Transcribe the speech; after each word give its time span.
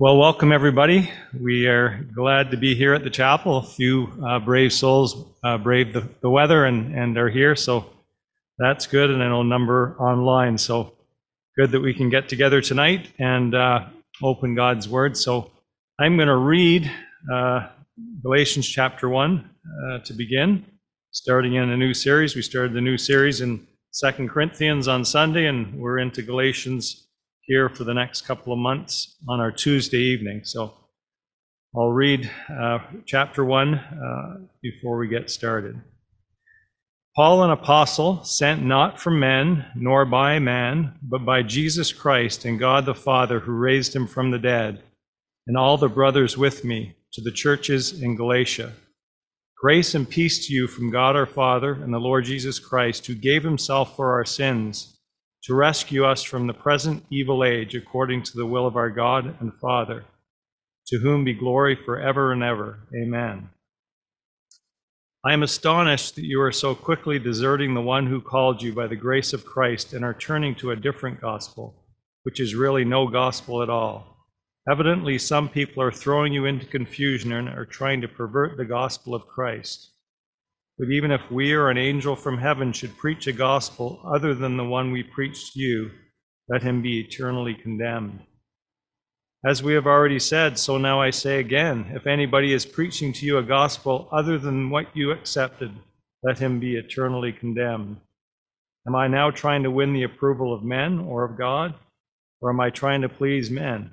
Well, 0.00 0.16
welcome 0.16 0.50
everybody. 0.50 1.10
We 1.38 1.66
are 1.66 2.06
glad 2.14 2.52
to 2.52 2.56
be 2.56 2.74
here 2.74 2.94
at 2.94 3.04
the 3.04 3.10
chapel. 3.10 3.58
A 3.58 3.62
few 3.62 4.10
uh, 4.26 4.38
brave 4.38 4.72
souls 4.72 5.26
uh, 5.44 5.58
braved 5.58 5.92
the, 5.92 6.08
the 6.22 6.30
weather 6.30 6.64
and, 6.64 6.94
and 6.98 7.18
are 7.18 7.28
here, 7.28 7.54
so 7.54 7.84
that's 8.56 8.86
good. 8.86 9.10
And 9.10 9.22
I 9.22 9.28
know 9.28 9.42
a 9.42 9.44
number 9.44 9.94
online, 10.00 10.56
so 10.56 10.94
good 11.54 11.70
that 11.72 11.82
we 11.82 11.92
can 11.92 12.08
get 12.08 12.30
together 12.30 12.62
tonight 12.62 13.10
and 13.18 13.54
uh, 13.54 13.88
open 14.22 14.54
God's 14.54 14.88
Word. 14.88 15.18
So 15.18 15.50
I'm 15.98 16.16
going 16.16 16.28
to 16.28 16.36
read 16.36 16.90
uh, 17.30 17.68
Galatians 18.22 18.66
chapter 18.66 19.06
1 19.06 19.50
uh, 19.84 19.98
to 19.98 20.14
begin, 20.14 20.64
starting 21.10 21.56
in 21.56 21.68
a 21.68 21.76
new 21.76 21.92
series. 21.92 22.34
We 22.34 22.40
started 22.40 22.72
the 22.72 22.80
new 22.80 22.96
series 22.96 23.42
in 23.42 23.66
Second 23.90 24.30
Corinthians 24.30 24.88
on 24.88 25.04
Sunday, 25.04 25.44
and 25.44 25.78
we're 25.78 25.98
into 25.98 26.22
Galatians 26.22 27.06
here 27.50 27.68
for 27.68 27.82
the 27.82 27.92
next 27.92 28.20
couple 28.28 28.52
of 28.52 28.60
months 28.60 29.16
on 29.28 29.40
our 29.40 29.50
Tuesday 29.50 29.98
evening. 29.98 30.42
So 30.44 30.72
I'll 31.74 31.90
read 31.90 32.30
uh, 32.48 32.78
chapter 33.06 33.44
1 33.44 33.74
uh, 33.74 34.36
before 34.62 34.96
we 34.98 35.08
get 35.08 35.30
started. 35.30 35.80
Paul, 37.16 37.42
an 37.42 37.50
apostle, 37.50 38.22
sent 38.22 38.62
not 38.62 39.00
from 39.00 39.18
men, 39.18 39.66
nor 39.74 40.04
by 40.04 40.38
man, 40.38 40.94
but 41.02 41.24
by 41.24 41.42
Jesus 41.42 41.92
Christ 41.92 42.44
and 42.44 42.56
God 42.56 42.86
the 42.86 42.94
Father, 42.94 43.40
who 43.40 43.50
raised 43.50 43.96
him 43.96 44.06
from 44.06 44.30
the 44.30 44.38
dead, 44.38 44.80
and 45.48 45.56
all 45.56 45.76
the 45.76 45.88
brothers 45.88 46.38
with 46.38 46.64
me, 46.64 46.94
to 47.14 47.20
the 47.20 47.32
churches 47.32 48.00
in 48.00 48.14
Galatia. 48.14 48.74
Grace 49.60 49.96
and 49.96 50.08
peace 50.08 50.46
to 50.46 50.54
you 50.54 50.68
from 50.68 50.88
God 50.88 51.16
our 51.16 51.26
Father 51.26 51.72
and 51.72 51.92
the 51.92 51.98
Lord 51.98 52.26
Jesus 52.26 52.60
Christ, 52.60 53.08
who 53.08 53.14
gave 53.16 53.42
himself 53.42 53.96
for 53.96 54.12
our 54.12 54.24
sins 54.24 54.99
to 55.44 55.54
rescue 55.54 56.04
us 56.04 56.22
from 56.22 56.46
the 56.46 56.54
present 56.54 57.04
evil 57.10 57.44
age 57.44 57.74
according 57.74 58.22
to 58.22 58.36
the 58.36 58.46
will 58.46 58.66
of 58.66 58.76
our 58.76 58.90
God 58.90 59.36
and 59.40 59.52
Father, 59.60 60.04
to 60.88 60.98
whom 60.98 61.24
be 61.24 61.34
glory 61.34 61.76
forever 61.76 62.32
and 62.32 62.42
ever. 62.42 62.80
Amen. 62.94 63.48
I 65.22 65.34
am 65.34 65.42
astonished 65.42 66.14
that 66.14 66.24
you 66.24 66.40
are 66.40 66.52
so 66.52 66.74
quickly 66.74 67.18
deserting 67.18 67.74
the 67.74 67.82
one 67.82 68.06
who 68.06 68.22
called 68.22 68.62
you 68.62 68.72
by 68.72 68.86
the 68.86 68.96
grace 68.96 69.34
of 69.34 69.44
Christ 69.44 69.92
and 69.92 70.02
are 70.02 70.14
turning 70.14 70.54
to 70.56 70.70
a 70.70 70.76
different 70.76 71.20
gospel, 71.20 71.74
which 72.22 72.40
is 72.40 72.54
really 72.54 72.84
no 72.84 73.06
gospel 73.06 73.62
at 73.62 73.68
all. 73.68 74.16
Evidently, 74.70 75.18
some 75.18 75.48
people 75.48 75.82
are 75.82 75.92
throwing 75.92 76.32
you 76.32 76.46
into 76.46 76.64
confusion 76.64 77.32
and 77.32 77.48
are 77.50 77.66
trying 77.66 78.00
to 78.00 78.08
pervert 78.08 78.56
the 78.56 78.64
gospel 78.64 79.14
of 79.14 79.26
Christ. 79.26 79.89
But 80.80 80.92
even 80.92 81.10
if 81.10 81.30
we 81.30 81.52
or 81.52 81.68
an 81.68 81.76
angel 81.76 82.16
from 82.16 82.38
heaven 82.38 82.72
should 82.72 82.96
preach 82.96 83.26
a 83.26 83.32
gospel 83.32 84.00
other 84.02 84.34
than 84.34 84.56
the 84.56 84.64
one 84.64 84.90
we 84.90 85.02
preach 85.02 85.52
to 85.52 85.60
you, 85.60 85.90
let 86.48 86.62
him 86.62 86.80
be 86.80 87.00
eternally 87.00 87.52
condemned. 87.52 88.20
As 89.44 89.62
we 89.62 89.74
have 89.74 89.86
already 89.86 90.18
said, 90.18 90.58
so 90.58 90.78
now 90.78 90.98
I 90.98 91.10
say 91.10 91.38
again 91.38 91.90
if 91.94 92.06
anybody 92.06 92.54
is 92.54 92.64
preaching 92.64 93.12
to 93.12 93.26
you 93.26 93.36
a 93.36 93.42
gospel 93.42 94.08
other 94.10 94.38
than 94.38 94.70
what 94.70 94.86
you 94.96 95.10
accepted, 95.10 95.70
let 96.22 96.38
him 96.38 96.58
be 96.58 96.76
eternally 96.76 97.34
condemned. 97.34 97.98
Am 98.86 98.96
I 98.96 99.06
now 99.06 99.30
trying 99.30 99.62
to 99.64 99.70
win 99.70 99.92
the 99.92 100.04
approval 100.04 100.54
of 100.54 100.64
men 100.64 100.98
or 100.98 101.24
of 101.24 101.36
God? 101.36 101.74
Or 102.40 102.48
am 102.48 102.58
I 102.58 102.70
trying 102.70 103.02
to 103.02 103.08
please 103.10 103.50
men? 103.50 103.90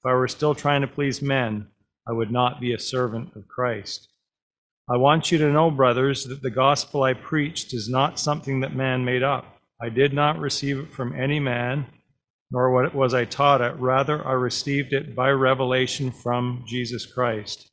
If 0.00 0.06
I 0.06 0.14
were 0.14 0.26
still 0.26 0.56
trying 0.56 0.80
to 0.80 0.88
please 0.88 1.22
men, 1.22 1.68
I 2.08 2.12
would 2.12 2.32
not 2.32 2.60
be 2.60 2.72
a 2.72 2.78
servant 2.80 3.36
of 3.36 3.46
Christ. 3.46 4.07
I 4.90 4.96
want 4.96 5.30
you 5.30 5.36
to 5.36 5.52
know, 5.52 5.70
brothers, 5.70 6.24
that 6.24 6.40
the 6.40 6.50
gospel 6.50 7.02
I 7.02 7.12
preached 7.12 7.74
is 7.74 7.90
not 7.90 8.18
something 8.18 8.60
that 8.60 8.74
man 8.74 9.04
made 9.04 9.22
up. 9.22 9.44
I 9.82 9.90
did 9.90 10.14
not 10.14 10.38
receive 10.38 10.78
it 10.78 10.94
from 10.94 11.14
any 11.14 11.38
man, 11.38 11.86
nor 12.50 12.70
what 12.72 12.94
was 12.94 13.12
I 13.12 13.26
taught 13.26 13.60
it. 13.60 13.74
Rather, 13.78 14.26
I 14.26 14.32
received 14.32 14.94
it 14.94 15.14
by 15.14 15.28
revelation 15.28 16.10
from 16.10 16.64
Jesus 16.66 17.04
Christ. 17.04 17.68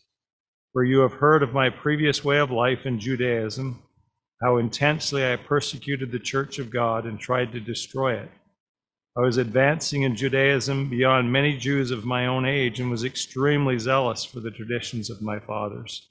For 0.73 0.83
you 0.83 0.99
have 0.99 1.13
heard 1.13 1.41
of 1.41 1.53
my 1.53 1.69
previous 1.69 2.25
way 2.25 2.37
of 2.37 2.51
life 2.51 2.85
in 2.85 2.99
Judaism, 2.99 3.81
how 4.43 4.57
intensely 4.57 5.25
I 5.25 5.37
persecuted 5.37 6.11
the 6.11 6.19
church 6.19 6.59
of 6.59 6.69
God 6.69 7.05
and 7.05 7.17
tried 7.17 7.53
to 7.53 7.61
destroy 7.61 8.15
it. 8.15 8.29
I 9.17 9.21
was 9.21 9.37
advancing 9.37 10.01
in 10.01 10.17
Judaism 10.17 10.89
beyond 10.89 11.31
many 11.31 11.55
Jews 11.55 11.91
of 11.91 12.03
my 12.03 12.27
own 12.27 12.45
age 12.45 12.81
and 12.81 12.91
was 12.91 13.05
extremely 13.05 13.79
zealous 13.79 14.25
for 14.25 14.41
the 14.41 14.51
traditions 14.51 15.09
of 15.09 15.21
my 15.21 15.39
fathers. 15.39 16.09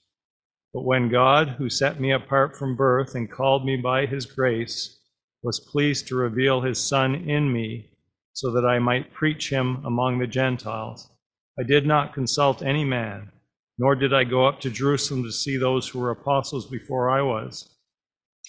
But 0.74 0.84
when 0.84 1.08
God, 1.08 1.50
who 1.50 1.70
set 1.70 2.00
me 2.00 2.10
apart 2.10 2.56
from 2.56 2.74
birth 2.74 3.14
and 3.14 3.30
called 3.30 3.64
me 3.64 3.76
by 3.76 4.06
his 4.06 4.26
grace, 4.26 4.98
was 5.40 5.60
pleased 5.60 6.08
to 6.08 6.16
reveal 6.16 6.62
his 6.62 6.80
Son 6.80 7.14
in 7.14 7.52
me, 7.52 7.90
so 8.32 8.50
that 8.50 8.66
I 8.66 8.80
might 8.80 9.14
preach 9.14 9.50
him 9.50 9.84
among 9.86 10.18
the 10.18 10.26
Gentiles, 10.26 11.08
I 11.56 11.62
did 11.62 11.86
not 11.86 12.12
consult 12.12 12.60
any 12.60 12.84
man, 12.84 13.30
nor 13.78 13.94
did 13.94 14.12
I 14.12 14.24
go 14.24 14.46
up 14.46 14.58
to 14.62 14.70
Jerusalem 14.70 15.22
to 15.22 15.30
see 15.30 15.56
those 15.56 15.88
who 15.88 16.00
were 16.00 16.10
apostles 16.10 16.66
before 16.66 17.08
I 17.08 17.22
was. 17.22 17.76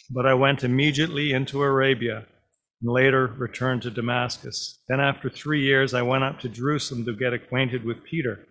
But 0.09 0.25
I 0.25 0.33
went 0.33 0.63
immediately 0.63 1.31
into 1.31 1.61
Arabia, 1.61 2.25
and 2.81 2.91
later 2.91 3.27
returned 3.37 3.83
to 3.83 3.91
Damascus. 3.91 4.81
Then, 4.87 4.99
after 4.99 5.29
three 5.29 5.61
years, 5.61 5.93
I 5.93 6.01
went 6.01 6.23
up 6.23 6.39
to 6.39 6.49
Jerusalem 6.49 7.05
to 7.05 7.15
get 7.15 7.33
acquainted 7.33 7.85
with 7.85 8.03
Peter, 8.03 8.47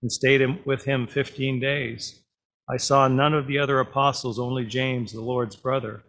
and 0.00 0.10
stayed 0.10 0.64
with 0.64 0.84
him 0.84 1.06
fifteen 1.06 1.60
days. 1.60 2.21
I 2.70 2.76
saw 2.76 3.08
none 3.08 3.34
of 3.34 3.46
the 3.46 3.58
other 3.58 3.80
apostles, 3.80 4.38
only 4.38 4.64
James, 4.64 5.12
the 5.12 5.20
Lord's 5.20 5.56
brother. 5.56 6.04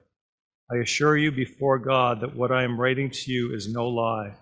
I 0.72 0.78
assure 0.78 1.18
you 1.18 1.32
before 1.32 1.80
God 1.80 2.22
that 2.22 2.36
what 2.36 2.52
I 2.52 2.64
am 2.64 2.80
writing 2.80 3.10
to 3.10 3.32
you 3.32 3.54
is 3.54 3.72
no 3.72 3.88
lie. 3.88 4.36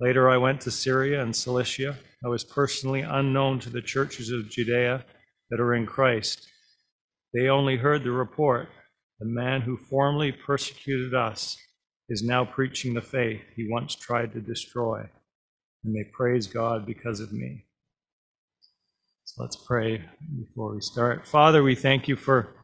Later, 0.00 0.30
I 0.30 0.36
went 0.36 0.60
to 0.62 0.70
Syria 0.70 1.22
and 1.22 1.34
Cilicia. 1.34 1.96
I 2.24 2.28
was 2.28 2.44
personally 2.44 3.02
unknown 3.02 3.60
to 3.60 3.70
the 3.70 3.82
churches 3.82 4.30
of 4.30 4.48
Judea 4.48 5.04
that 5.50 5.60
are 5.60 5.74
in 5.74 5.86
Christ. 5.86 6.48
They 7.34 7.48
only 7.48 7.76
heard 7.76 8.02
the 8.04 8.10
report. 8.10 8.68
The 9.20 9.26
man 9.26 9.60
who 9.60 9.76
formerly 9.76 10.32
persecuted 10.32 11.14
us 11.14 11.56
is 12.08 12.22
now 12.22 12.44
preaching 12.44 12.94
the 12.94 13.00
faith 13.00 13.42
he 13.54 13.68
once 13.70 13.94
tried 13.94 14.32
to 14.32 14.40
destroy, 14.40 15.08
and 15.84 15.94
they 15.94 16.10
praise 16.12 16.46
God 16.46 16.86
because 16.86 17.20
of 17.20 17.32
me. 17.32 17.64
So 19.34 19.44
let's 19.44 19.56
pray 19.56 20.04
before 20.38 20.74
we 20.74 20.82
start. 20.82 21.26
Father, 21.26 21.62
we 21.62 21.74
thank 21.74 22.06
you 22.06 22.16
for 22.16 22.54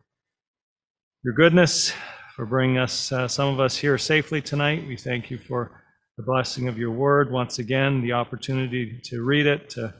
your 1.24 1.32
goodness, 1.32 1.94
for 2.36 2.44
bringing 2.44 2.76
us, 2.76 3.10
uh, 3.10 3.26
some 3.26 3.48
of 3.48 3.58
us 3.58 3.74
here 3.74 3.96
safely 3.96 4.42
tonight. 4.42 4.86
We 4.86 4.98
thank 4.98 5.30
you 5.30 5.38
for 5.38 5.82
the 6.18 6.24
blessing 6.24 6.68
of 6.68 6.76
your 6.76 6.90
word 6.90 7.32
once 7.32 7.58
again, 7.58 8.02
the 8.02 8.12
opportunity 8.12 9.00
to 9.04 9.22
read 9.22 9.46
it, 9.46 9.70
to 9.70 9.94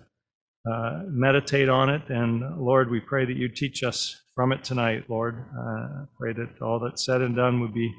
uh, 0.71 1.05
meditate 1.07 1.71
on 1.71 1.89
it. 1.89 2.03
And 2.11 2.61
Lord, 2.61 2.91
we 2.91 3.01
pray 3.01 3.25
that 3.25 3.37
you 3.37 3.49
teach 3.49 3.83
us 3.83 4.21
from 4.35 4.53
it 4.53 4.63
tonight, 4.63 5.05
Lord. 5.09 5.47
Uh, 5.59 6.05
pray 6.19 6.35
that 6.35 6.61
all 6.61 6.79
that's 6.81 7.07
said 7.07 7.23
and 7.23 7.35
done 7.35 7.63
would 7.63 7.73
be 7.73 7.91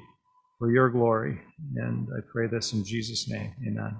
for 0.60 0.70
your 0.70 0.90
glory. 0.90 1.40
And 1.74 2.06
I 2.16 2.20
pray 2.32 2.46
this 2.46 2.72
in 2.72 2.84
Jesus' 2.84 3.28
name. 3.28 3.52
Amen. 3.66 3.96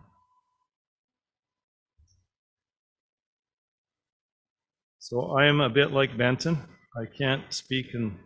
So 5.10 5.32
I 5.36 5.46
am 5.46 5.60
a 5.60 5.68
bit 5.68 5.90
like 5.90 6.16
Benton. 6.16 6.56
I 6.96 7.04
can't 7.04 7.42
speak 7.52 7.94
and 7.94 8.16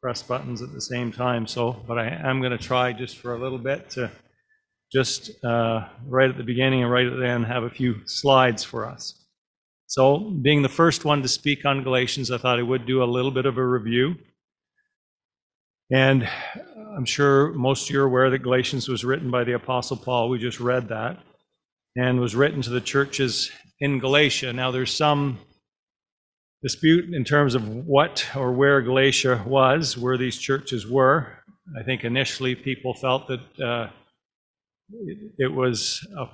press 0.00 0.24
buttons 0.24 0.60
at 0.60 0.72
the 0.72 0.80
same 0.80 1.12
time. 1.12 1.46
So, 1.46 1.80
but 1.86 2.00
I 2.00 2.08
am 2.08 2.40
going 2.40 2.50
to 2.50 2.58
try 2.58 2.92
just 2.92 3.18
for 3.18 3.34
a 3.34 3.38
little 3.38 3.60
bit 3.60 3.90
to 3.90 4.10
just 4.92 5.30
uh, 5.44 5.86
right 6.04 6.28
at 6.28 6.36
the 6.36 6.42
beginning 6.42 6.82
and 6.82 6.90
right 6.90 7.06
at 7.06 7.16
the 7.16 7.28
end 7.28 7.46
have 7.46 7.62
a 7.62 7.70
few 7.70 8.04
slides 8.08 8.64
for 8.64 8.84
us. 8.84 9.24
So, 9.86 10.18
being 10.18 10.62
the 10.62 10.68
first 10.68 11.04
one 11.04 11.22
to 11.22 11.28
speak 11.28 11.64
on 11.64 11.84
Galatians, 11.84 12.32
I 12.32 12.38
thought 12.38 12.58
I 12.58 12.62
would 12.62 12.86
do 12.86 13.04
a 13.04 13.12
little 13.14 13.30
bit 13.30 13.46
of 13.46 13.56
a 13.56 13.64
review. 13.64 14.16
And 15.92 16.28
I'm 16.96 17.04
sure 17.04 17.52
most 17.52 17.88
of 17.88 17.94
you 17.94 18.00
are 18.00 18.06
aware 18.06 18.30
that 18.30 18.38
Galatians 18.40 18.88
was 18.88 19.04
written 19.04 19.30
by 19.30 19.44
the 19.44 19.52
Apostle 19.52 19.96
Paul. 19.96 20.28
We 20.28 20.40
just 20.40 20.58
read 20.58 20.88
that. 20.88 21.20
And 21.94 22.18
was 22.18 22.34
written 22.34 22.62
to 22.62 22.70
the 22.70 22.80
churches 22.80 23.52
in 23.78 24.00
Galatia. 24.00 24.52
Now, 24.52 24.72
there's 24.72 24.92
some 24.92 25.38
dispute 26.62 27.12
in 27.12 27.24
terms 27.24 27.54
of 27.54 27.86
what 27.86 28.24
or 28.36 28.52
where 28.52 28.80
Galatia 28.80 29.42
was, 29.46 29.98
where 29.98 30.16
these 30.16 30.38
churches 30.38 30.86
were. 30.86 31.26
I 31.78 31.82
think 31.82 32.04
initially 32.04 32.54
people 32.54 32.94
felt 32.94 33.28
that 33.28 33.60
uh, 33.60 33.90
it, 35.38 35.52
was 35.52 36.06
a 36.16 36.26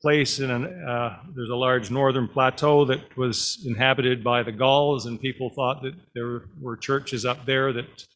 place 0.00 0.38
in 0.38 0.50
an, 0.50 0.64
uh, 0.86 1.18
there's 1.34 1.50
a 1.50 1.56
large 1.56 1.90
northern 1.90 2.28
plateau 2.28 2.84
that 2.84 3.16
was 3.16 3.64
inhabited 3.66 4.22
by 4.22 4.42
the 4.42 4.52
Gauls, 4.52 5.06
and 5.06 5.20
people 5.20 5.50
thought 5.50 5.82
that 5.82 5.94
there 6.14 6.42
were 6.60 6.76
churches 6.76 7.24
up 7.24 7.44
there 7.46 7.72
that 7.72 8.06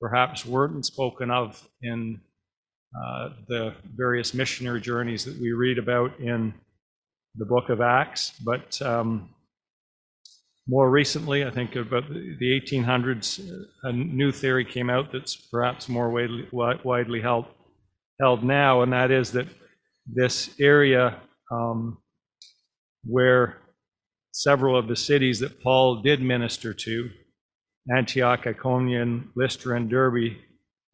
perhaps 0.00 0.46
weren't 0.46 0.86
spoken 0.86 1.30
of 1.30 1.66
in 1.82 2.20
uh, 2.94 3.30
the 3.48 3.74
various 3.96 4.34
missionary 4.34 4.80
journeys 4.80 5.24
that 5.24 5.38
we 5.40 5.52
read 5.52 5.78
about 5.78 6.18
in 6.20 6.54
the 7.36 7.44
book 7.44 7.68
of 7.68 7.80
Acts. 7.80 8.32
But 8.44 8.80
um, 8.82 9.33
more 10.66 10.90
recently, 10.90 11.44
I 11.44 11.50
think 11.50 11.76
about 11.76 12.08
the 12.08 12.60
1800s, 12.60 13.66
a 13.82 13.92
new 13.92 14.32
theory 14.32 14.64
came 14.64 14.88
out 14.88 15.12
that's 15.12 15.36
perhaps 15.36 15.88
more 15.88 16.10
widely, 16.10 16.48
widely 16.52 17.20
held, 17.20 17.46
held 18.18 18.42
now, 18.42 18.82
and 18.82 18.92
that 18.92 19.10
is 19.10 19.32
that 19.32 19.46
this 20.06 20.50
area 20.58 21.20
um, 21.50 21.98
where 23.04 23.58
several 24.32 24.76
of 24.76 24.88
the 24.88 24.96
cities 24.96 25.38
that 25.40 25.62
Paul 25.62 26.02
did 26.02 26.22
minister 26.22 26.72
to, 26.72 27.10
Antioch, 27.94 28.46
Iconium, 28.46 29.32
Lystra, 29.36 29.76
and 29.76 29.90
Derbe, 29.90 30.36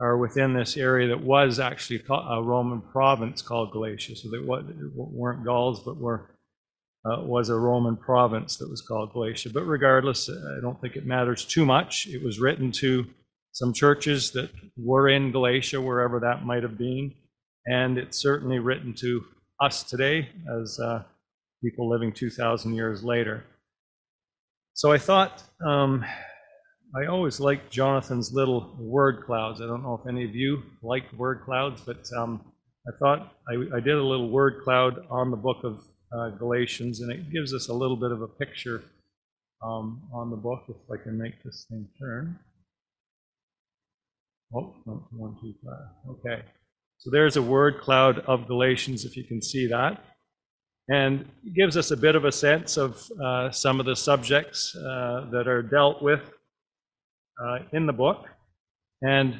are 0.00 0.16
within 0.16 0.52
this 0.52 0.76
area 0.76 1.06
that 1.08 1.22
was 1.22 1.60
actually 1.60 2.02
a 2.08 2.42
Roman 2.42 2.80
province 2.80 3.42
called 3.42 3.70
Galatia. 3.70 4.16
So 4.16 4.30
they 4.30 4.38
weren't 4.40 5.44
Gauls, 5.44 5.84
but 5.84 5.96
were 5.96 6.30
uh, 7.04 7.22
was 7.22 7.48
a 7.48 7.56
Roman 7.56 7.96
province 7.96 8.56
that 8.56 8.68
was 8.68 8.82
called 8.82 9.12
Galatia. 9.12 9.50
But 9.52 9.64
regardless, 9.64 10.28
I 10.28 10.60
don't 10.60 10.80
think 10.80 10.96
it 10.96 11.06
matters 11.06 11.44
too 11.44 11.64
much. 11.64 12.06
It 12.06 12.22
was 12.22 12.38
written 12.38 12.72
to 12.72 13.06
some 13.52 13.72
churches 13.72 14.30
that 14.32 14.50
were 14.76 15.08
in 15.08 15.32
Galatia, 15.32 15.80
wherever 15.80 16.20
that 16.20 16.44
might 16.44 16.62
have 16.62 16.78
been, 16.78 17.12
and 17.66 17.98
it's 17.98 18.18
certainly 18.18 18.58
written 18.58 18.94
to 18.94 19.24
us 19.60 19.82
today 19.82 20.28
as 20.60 20.78
uh, 20.78 21.02
people 21.62 21.88
living 21.88 22.12
2,000 22.12 22.74
years 22.74 23.02
later. 23.02 23.44
So 24.74 24.92
I 24.92 24.98
thought 24.98 25.42
um, 25.66 26.04
I 26.94 27.06
always 27.06 27.38
liked 27.38 27.70
Jonathan's 27.70 28.32
little 28.32 28.74
word 28.78 29.24
clouds. 29.24 29.60
I 29.60 29.66
don't 29.66 29.82
know 29.82 30.00
if 30.00 30.08
any 30.08 30.24
of 30.24 30.34
you 30.34 30.62
like 30.82 31.04
word 31.12 31.42
clouds, 31.44 31.82
but 31.84 32.04
um, 32.16 32.44
I 32.88 32.96
thought 32.98 33.32
I, 33.48 33.76
I, 33.76 33.80
did 33.80 33.96
a 33.96 34.02
little 34.02 34.30
word 34.30 34.62
cloud 34.64 35.04
on 35.10 35.30
the 35.30 35.36
book 35.36 35.58
of 35.64 35.84
uh, 36.12 36.30
Galatians, 36.30 37.00
and 37.00 37.10
it 37.10 37.30
gives 37.30 37.54
us 37.54 37.68
a 37.68 37.74
little 37.74 37.96
bit 37.96 38.12
of 38.12 38.22
a 38.22 38.28
picture 38.28 38.82
um, 39.62 40.02
on 40.12 40.30
the 40.30 40.36
book. 40.36 40.64
If 40.68 40.76
I 40.90 41.02
can 41.02 41.18
make 41.18 41.42
this 41.44 41.66
thing 41.68 41.88
turn. 41.98 42.38
Oh, 44.54 44.74
one, 45.12 45.36
two, 45.40 45.54
five. 45.64 46.10
Okay. 46.10 46.42
So 46.98 47.10
there's 47.10 47.36
a 47.36 47.42
word 47.42 47.80
cloud 47.80 48.18
of 48.20 48.46
Galatians, 48.46 49.04
if 49.04 49.16
you 49.16 49.24
can 49.24 49.40
see 49.40 49.66
that. 49.68 50.04
And 50.88 51.20
it 51.46 51.54
gives 51.54 51.76
us 51.76 51.92
a 51.92 51.96
bit 51.96 52.16
of 52.16 52.24
a 52.24 52.32
sense 52.32 52.76
of 52.76 53.00
uh, 53.22 53.50
some 53.52 53.78
of 53.78 53.86
the 53.86 53.94
subjects 53.94 54.74
uh, 54.74 55.28
that 55.30 55.46
are 55.46 55.62
dealt 55.62 56.02
with 56.02 56.20
uh, 57.42 57.60
in 57.72 57.86
the 57.86 57.92
book. 57.92 58.26
And, 59.02 59.34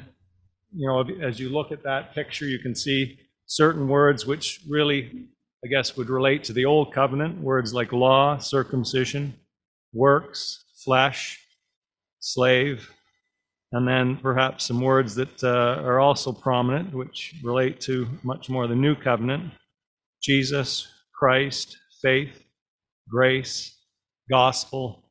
you 0.73 0.87
know, 0.87 1.03
as 1.21 1.39
you 1.39 1.49
look 1.49 1.73
at 1.73 1.83
that 1.83 2.15
picture, 2.15 2.45
you 2.45 2.57
can 2.57 2.73
see 2.73 3.19
certain 3.47 3.89
words 3.89 4.25
which 4.25 4.61
really, 4.67 5.27
I 5.63 5.67
guess, 5.67 5.95
would 5.95 6.09
relate 6.09 6.43
to 6.45 6.53
the 6.53 6.65
Old 6.65 6.93
Covenant 6.93 7.39
words 7.39 7.73
like 7.73 7.91
law, 7.91 8.37
circumcision, 8.37 9.35
works, 9.93 10.65
flesh, 10.83 11.39
slave, 12.19 12.89
and 13.71 13.87
then 13.87 14.17
perhaps 14.17 14.65
some 14.65 14.81
words 14.81 15.15
that 15.15 15.43
uh, 15.43 15.81
are 15.83 15.99
also 15.99 16.31
prominent, 16.31 16.93
which 16.93 17.35
relate 17.43 17.79
to 17.81 18.07
much 18.23 18.49
more 18.49 18.67
the 18.67 18.75
new 18.75 18.95
covenant 18.95 19.53
Jesus, 20.21 20.87
Christ, 21.15 21.77
faith, 22.01 22.43
grace, 23.09 23.75
gospel, 24.29 25.03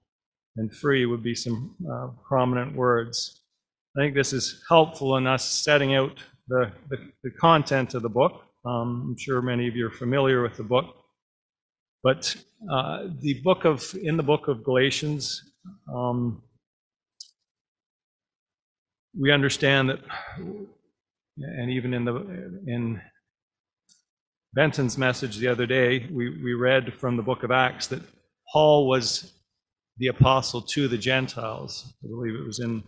and 0.56 0.72
free 0.72 1.04
would 1.06 1.22
be 1.22 1.34
some 1.34 1.74
uh, 1.92 2.08
prominent 2.26 2.76
words. 2.76 3.40
I 3.96 4.02
think 4.02 4.14
this 4.14 4.32
is 4.32 4.62
helpful 4.68 5.16
in 5.16 5.26
us 5.26 5.44
setting 5.44 5.94
out 5.94 6.22
the, 6.48 6.70
the, 6.90 6.96
the 7.24 7.30
content 7.40 7.94
of 7.94 8.02
the 8.02 8.08
book. 8.08 8.44
Um, 8.64 9.08
I'm 9.08 9.16
sure 9.18 9.40
many 9.40 9.68
of 9.68 9.76
you 9.76 9.86
are 9.86 9.90
familiar 9.90 10.42
with 10.42 10.56
the 10.56 10.62
book. 10.62 10.94
But 12.02 12.34
uh, 12.70 13.08
the 13.20 13.40
book 13.42 13.64
of, 13.64 13.94
in 14.02 14.16
the 14.16 14.22
book 14.22 14.48
of 14.48 14.64
Galatians, 14.64 15.42
um, 15.92 16.42
we 19.18 19.32
understand 19.32 19.90
that, 19.90 20.00
and 21.36 21.70
even 21.70 21.94
in 21.94 22.04
the 22.04 22.14
in 22.66 23.00
Benton's 24.52 24.98
message 24.98 25.36
the 25.36 25.48
other 25.48 25.66
day, 25.66 26.06
we, 26.10 26.42
we 26.42 26.54
read 26.54 26.94
from 26.94 27.16
the 27.16 27.22
book 27.22 27.42
of 27.44 27.50
Acts 27.50 27.86
that 27.88 28.02
Paul 28.52 28.88
was 28.88 29.32
the 29.98 30.08
apostle 30.08 30.60
to 30.62 30.88
the 30.88 30.98
Gentiles. 30.98 31.92
I 32.04 32.08
believe 32.08 32.34
it 32.34 32.44
was 32.44 32.58
in 32.58 32.82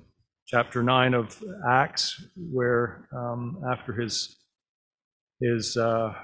chapter 0.47 0.83
9 0.83 1.15
of 1.15 1.43
Acts, 1.69 2.21
where 2.37 3.09
um, 3.15 3.63
after 3.71 3.93
his, 3.93 4.37
his, 5.43 5.77
uh, 5.77 6.15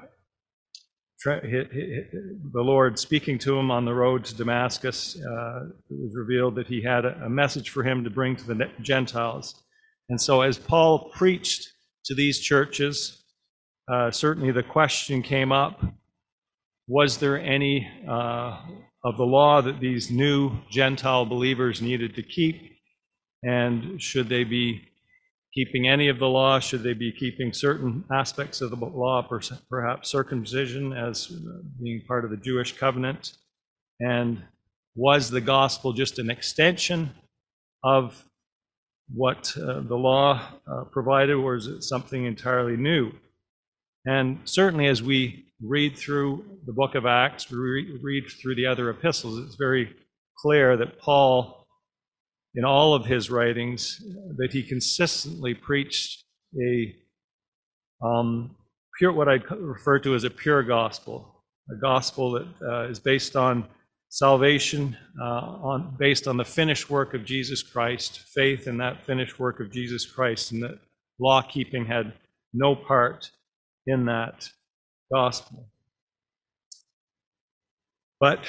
tra- 1.20 1.40
the 1.42 2.62
Lord 2.62 2.98
speaking 2.98 3.38
to 3.40 3.58
him 3.58 3.70
on 3.70 3.84
the 3.84 3.94
road 3.94 4.24
to 4.26 4.34
Damascus, 4.34 5.16
uh, 5.16 5.64
it 5.66 5.98
was 5.98 6.14
revealed 6.14 6.54
that 6.56 6.66
he 6.66 6.82
had 6.82 7.04
a, 7.04 7.24
a 7.24 7.28
message 7.28 7.70
for 7.70 7.82
him 7.82 8.04
to 8.04 8.10
bring 8.10 8.36
to 8.36 8.44
the 8.44 8.70
Gentiles. 8.80 9.62
And 10.08 10.20
so, 10.20 10.42
as 10.42 10.58
Paul 10.58 11.10
preached 11.10 11.68
to 12.06 12.14
these 12.14 12.40
churches, 12.40 13.24
uh, 13.92 14.10
certainly 14.10 14.52
the 14.52 14.62
question 14.62 15.22
came 15.22 15.52
up 15.52 15.82
was 16.90 17.18
there 17.18 17.38
any 17.38 17.86
uh, 18.08 18.58
of 19.04 19.18
the 19.18 19.24
law 19.24 19.60
that 19.60 19.78
these 19.78 20.10
new 20.10 20.52
Gentile 20.70 21.26
believers 21.26 21.82
needed 21.82 22.14
to 22.14 22.22
keep? 22.22 22.78
And 23.42 24.00
should 24.00 24.30
they 24.30 24.44
be 24.44 24.88
keeping 25.54 25.88
any 25.88 26.08
of 26.08 26.18
the 26.18 26.28
law? 26.28 26.58
Should 26.58 26.82
they 26.82 26.94
be 26.94 27.12
keeping 27.12 27.52
certain 27.52 28.04
aspects 28.12 28.60
of 28.60 28.70
the 28.70 28.76
law, 28.76 29.26
perhaps 29.68 30.10
circumcision 30.10 30.92
as 30.92 31.26
being 31.82 32.02
part 32.06 32.24
of 32.24 32.30
the 32.30 32.36
Jewish 32.36 32.76
covenant? 32.76 33.32
And 34.00 34.42
was 34.94 35.30
the 35.30 35.40
gospel 35.40 35.92
just 35.92 36.18
an 36.18 36.30
extension 36.30 37.10
of 37.82 38.24
what 39.14 39.56
uh, 39.56 39.80
the 39.80 39.96
law 39.96 40.42
uh, 40.70 40.84
provided, 40.84 41.34
or 41.34 41.56
is 41.56 41.66
it 41.66 41.82
something 41.82 42.24
entirely 42.24 42.76
new? 42.76 43.12
And 44.06 44.40
certainly, 44.44 44.86
as 44.86 45.02
we 45.02 45.46
read 45.62 45.96
through 45.96 46.44
the 46.66 46.72
book 46.72 46.94
of 46.94 47.06
Acts, 47.06 47.50
we 47.50 47.58
re- 47.58 47.98
read 48.02 48.24
through 48.28 48.54
the 48.54 48.66
other 48.66 48.90
epistles, 48.90 49.38
it's 49.38 49.56
very 49.56 49.94
clear 50.36 50.76
that 50.76 50.98
Paul, 50.98 51.57
in 52.54 52.64
all 52.64 52.94
of 52.94 53.04
his 53.06 53.30
writings, 53.30 54.02
that 54.36 54.52
he 54.52 54.62
consistently 54.62 55.54
preached 55.54 56.24
a 56.60 56.94
um, 58.04 58.56
pure, 58.98 59.12
what 59.12 59.28
I 59.28 59.38
refer 59.58 59.98
to 60.00 60.14
as 60.14 60.24
a 60.24 60.30
pure 60.30 60.62
gospel, 60.62 61.44
a 61.70 61.80
gospel 61.80 62.32
that 62.32 62.46
uh, 62.62 62.88
is 62.88 62.98
based 62.98 63.36
on 63.36 63.66
salvation 64.10 64.96
uh, 65.20 65.24
on, 65.24 65.96
based 65.98 66.26
on 66.26 66.36
the 66.36 66.44
finished 66.44 66.88
work 66.88 67.14
of 67.14 67.24
Jesus 67.24 67.62
Christ, 67.62 68.20
faith 68.34 68.66
in 68.66 68.78
that 68.78 69.04
finished 69.04 69.38
work 69.38 69.60
of 69.60 69.70
Jesus 69.70 70.06
Christ, 70.06 70.52
and 70.52 70.62
that 70.62 70.78
law 71.18 71.42
keeping 71.42 71.84
had 71.84 72.12
no 72.52 72.74
part 72.74 73.30
in 73.86 74.06
that 74.06 74.48
gospel. 75.12 75.68
But 78.20 78.44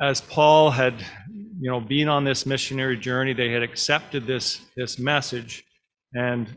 as 0.00 0.20
Paul 0.20 0.70
had, 0.70 1.04
you 1.62 1.70
know, 1.70 1.80
being 1.80 2.08
on 2.08 2.24
this 2.24 2.44
missionary 2.44 2.96
journey, 2.96 3.32
they 3.32 3.52
had 3.52 3.62
accepted 3.62 4.26
this, 4.26 4.62
this 4.76 4.98
message, 4.98 5.64
and 6.12 6.48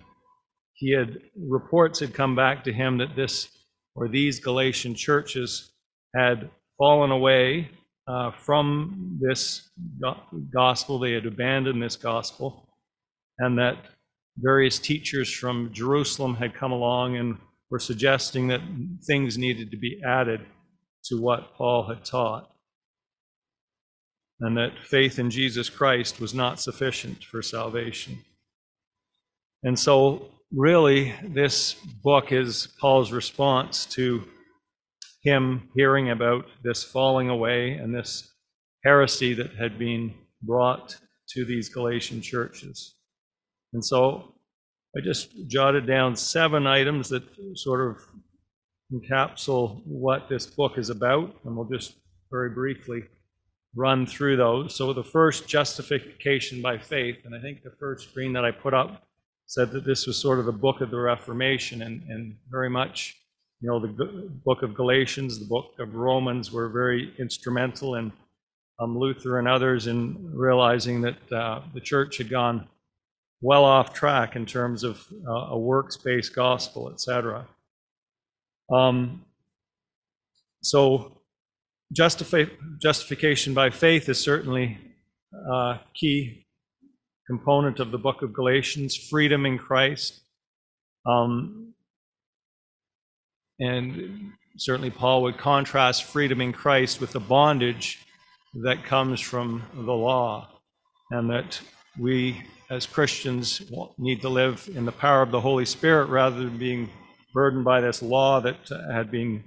he 0.74 0.92
had 0.92 1.20
reports 1.38 2.00
had 2.00 2.12
come 2.12 2.36
back 2.36 2.64
to 2.64 2.74
him 2.74 2.98
that 2.98 3.16
this 3.16 3.50
or 3.94 4.08
these 4.08 4.40
Galatian 4.40 4.96
churches 4.96 5.72
had 6.16 6.50
fallen 6.80 7.12
away 7.12 7.70
uh, 8.08 8.32
from 8.32 9.20
this 9.22 9.70
gospel. 10.52 10.98
They 10.98 11.12
had 11.12 11.28
abandoned 11.28 11.84
this 11.84 11.98
gospel, 11.98 12.68
and 13.38 13.60
that 13.60 13.78
various 14.40 14.80
teachers 14.80 15.32
from 15.32 15.72
Jerusalem 15.72 16.34
had 16.34 16.56
come 16.56 16.72
along 16.72 17.18
and 17.18 17.38
were 17.70 17.78
suggesting 17.78 18.48
that 18.48 18.62
things 19.06 19.38
needed 19.38 19.70
to 19.70 19.78
be 19.78 20.02
added 20.04 20.42
to 21.04 21.22
what 21.22 21.54
Paul 21.54 21.88
had 21.88 22.04
taught, 22.04 22.50
and 24.40 24.58
that 24.58 24.74
faith 24.84 25.20
in 25.20 25.30
Jesus 25.30 25.70
Christ 25.70 26.20
was 26.20 26.34
not 26.34 26.60
sufficient 26.60 27.24
for 27.24 27.42
salvation. 27.42 28.18
And 29.64 29.78
so, 29.80 30.30
really, 30.52 31.14
this 31.24 31.76
book 32.04 32.32
is 32.32 32.68
Paul's 32.80 33.12
response 33.12 33.86
to 33.88 34.24
him 35.24 35.70
hearing 35.76 36.12
about 36.12 36.46
this 36.64 36.84
falling 36.84 37.30
away 37.30 37.72
and 37.72 37.94
this 37.94 38.32
heresy 38.84 39.34
that 39.34 39.56
had 39.56 39.80
been 39.80 40.14
brought 40.44 40.96
to 41.30 41.46
these 41.46 41.70
Galatian 41.70 42.22
churches. 42.22 42.96
And 43.74 43.84
so 43.84 44.36
I 44.96 45.02
just 45.04 45.48
jotted 45.48 45.88
down 45.88 46.16
seven 46.16 46.68
items 46.68 47.10
that 47.10 47.24
sort 47.56 47.90
of 47.90 48.02
encapsulate 48.94 49.82
what 49.86 50.30
this 50.30 50.46
book 50.46 50.78
is 50.78 50.90
about, 50.90 51.36
and 51.44 51.56
we'll 51.56 51.68
just 51.68 51.96
very 52.32 52.52
briefly 52.52 53.04
run 53.76 54.06
through 54.06 54.38
those. 54.38 54.76
So, 54.76 54.94
the 54.94 55.04
first, 55.04 55.48
justification 55.48 56.62
by 56.62 56.78
faith, 56.78 57.18
and 57.26 57.36
I 57.36 57.40
think 57.40 57.64
the 57.64 57.76
first 57.80 58.10
screen 58.10 58.34
that 58.34 58.46
I 58.46 58.52
put 58.52 58.74
up 58.74 59.04
said 59.48 59.72
that 59.72 59.86
this 59.86 60.08
was 60.08 60.18
sort 60.18 60.40
of 60.40 60.46
the 60.46 60.52
book 60.52 60.82
of 60.82 60.92
the 60.92 61.00
Reformation, 61.00 61.82
and, 61.84 62.02
and 62.10 62.36
very 62.50 62.70
much 62.70 63.16
you 63.62 63.70
know, 63.70 63.80
the 63.80 63.88
book 64.46 64.64
of 64.64 64.76
Galatians, 64.76 65.40
the 65.40 65.46
book 65.46 65.74
of 65.80 65.96
Romans 65.96 66.52
were 66.52 66.70
very 66.70 67.14
instrumental 67.18 67.96
in 67.96 68.12
um, 68.80 68.98
Luther 68.98 69.40
and 69.40 69.48
others 69.48 69.88
in 69.88 70.30
realizing 70.34 71.02
that 71.02 71.32
uh, 71.32 71.62
the 71.74 71.80
church 71.80 72.18
had 72.18 72.30
gone 72.30 72.68
well 73.42 73.64
off 73.64 73.94
track 73.94 74.36
in 74.36 74.46
terms 74.46 74.84
of 74.84 75.04
uh, 75.28 75.48
a 75.50 75.58
works-based 75.58 76.36
gospel, 76.36 76.92
etc. 76.92 77.48
Um, 78.72 79.24
so 80.62 81.15
justify, 81.96 82.46
justification 82.82 83.54
by 83.54 83.70
faith 83.70 84.10
is 84.10 84.20
certainly 84.20 84.78
a 85.34 85.80
key 85.94 86.46
component 87.28 87.80
of 87.80 87.92
the 87.92 87.98
book 87.98 88.22
of 88.22 88.34
Galatians, 88.34 88.96
freedom 88.96 89.46
in 89.46 89.58
Christ. 89.58 90.22
Um, 91.06 91.74
and 93.60 94.34
certainly, 94.58 94.90
Paul 94.90 95.24
would 95.24 95.38
contrast 95.38 96.04
freedom 96.04 96.42
in 96.42 96.52
Christ 96.52 97.00
with 97.00 97.12
the 97.12 97.20
bondage 97.20 98.00
that 98.64 98.84
comes 98.84 99.22
from 99.22 99.64
the 99.74 99.94
law, 99.94 100.50
and 101.12 101.30
that 101.30 101.60
we 102.00 102.42
as 102.70 102.86
Christians 102.86 103.62
need 103.98 104.22
to 104.22 104.30
live 104.30 104.68
in 104.76 104.86
the 104.86 104.92
power 104.92 105.22
of 105.22 105.32
the 105.32 105.40
Holy 105.40 105.66
Spirit 105.66 106.10
rather 106.10 106.38
than 106.38 106.58
being 106.58 106.90
burdened 107.34 107.64
by 107.64 107.80
this 107.80 108.02
law 108.02 108.42
that 108.42 108.58
had 108.92 109.12
been 109.12 109.44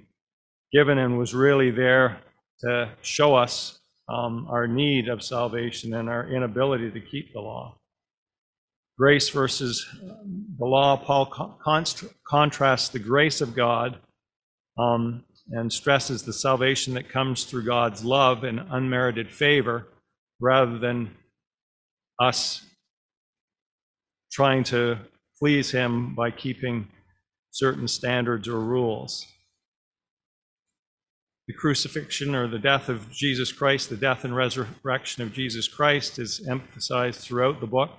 given 0.71 0.97
and 0.97 1.17
was 1.17 1.33
really 1.33 1.69
there 1.69 2.19
to 2.61 2.91
show 3.01 3.35
us 3.35 3.79
um, 4.09 4.47
our 4.49 4.67
need 4.67 5.07
of 5.07 5.23
salvation 5.23 5.93
and 5.93 6.09
our 6.09 6.27
inability 6.27 6.91
to 6.91 6.99
keep 6.99 7.33
the 7.33 7.39
law. 7.39 7.77
Grace 8.97 9.29
versus 9.29 9.85
the 10.57 10.65
law, 10.65 10.97
Paul 10.97 11.25
contrasts 12.27 12.89
the 12.89 12.99
grace 12.99 13.39
of 13.39 13.55
God 13.55 13.97
um, 14.77 15.23
and 15.51 15.71
stresses 15.71 16.23
the 16.23 16.33
salvation 16.33 16.93
that 16.95 17.09
comes 17.09 17.45
through 17.45 17.63
God's 17.63 18.03
love 18.03 18.43
and 18.43 18.59
unmerited 18.69 19.31
favor 19.31 19.87
rather 20.41 20.77
than 20.77 21.15
us 22.19 22.65
trying 24.31 24.63
to 24.65 24.97
please 25.39 25.71
Him 25.71 26.13
by 26.13 26.31
keeping 26.31 26.87
certain 27.51 27.87
standards 27.87 28.47
or 28.47 28.59
rules. 28.59 29.25
The 31.49 31.55
crucifixion 31.55 32.35
or 32.35 32.47
the 32.47 32.59
death 32.59 32.89
of 32.89 33.09
Jesus 33.09 33.51
Christ, 33.51 33.89
the 33.89 33.97
death 33.97 34.23
and 34.23 34.35
resurrection 34.35 35.23
of 35.23 35.33
Jesus 35.33 35.67
Christ, 35.67 36.19
is 36.19 36.47
emphasized 36.47 37.21
throughout 37.21 37.59
the 37.59 37.65
book. 37.65 37.89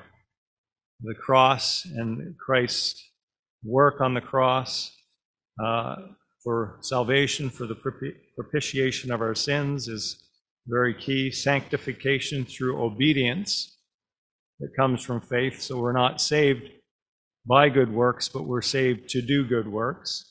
The 1.02 1.16
cross 1.16 1.84
and 1.84 2.38
Christ's 2.38 3.04
work 3.64 4.00
on 4.00 4.14
the 4.14 4.20
cross 4.20 4.96
uh, 5.60 5.96
for 6.44 6.78
salvation, 6.82 7.50
for 7.50 7.66
the 7.66 7.74
propitiation 8.36 9.10
of 9.10 9.20
our 9.20 9.34
sins, 9.34 9.88
is 9.88 10.22
very 10.68 10.94
key. 10.94 11.32
Sanctification 11.32 12.44
through 12.44 12.80
obedience 12.80 13.78
that 14.60 14.76
comes 14.76 15.02
from 15.02 15.20
faith. 15.22 15.60
So 15.60 15.80
we're 15.80 15.90
not 15.92 16.20
saved 16.20 16.70
by 17.48 17.68
good 17.68 17.92
works, 17.92 18.28
but 18.28 18.44
we're 18.44 18.62
saved 18.62 19.08
to 19.08 19.20
do 19.20 19.44
good 19.44 19.66
works. 19.66 20.29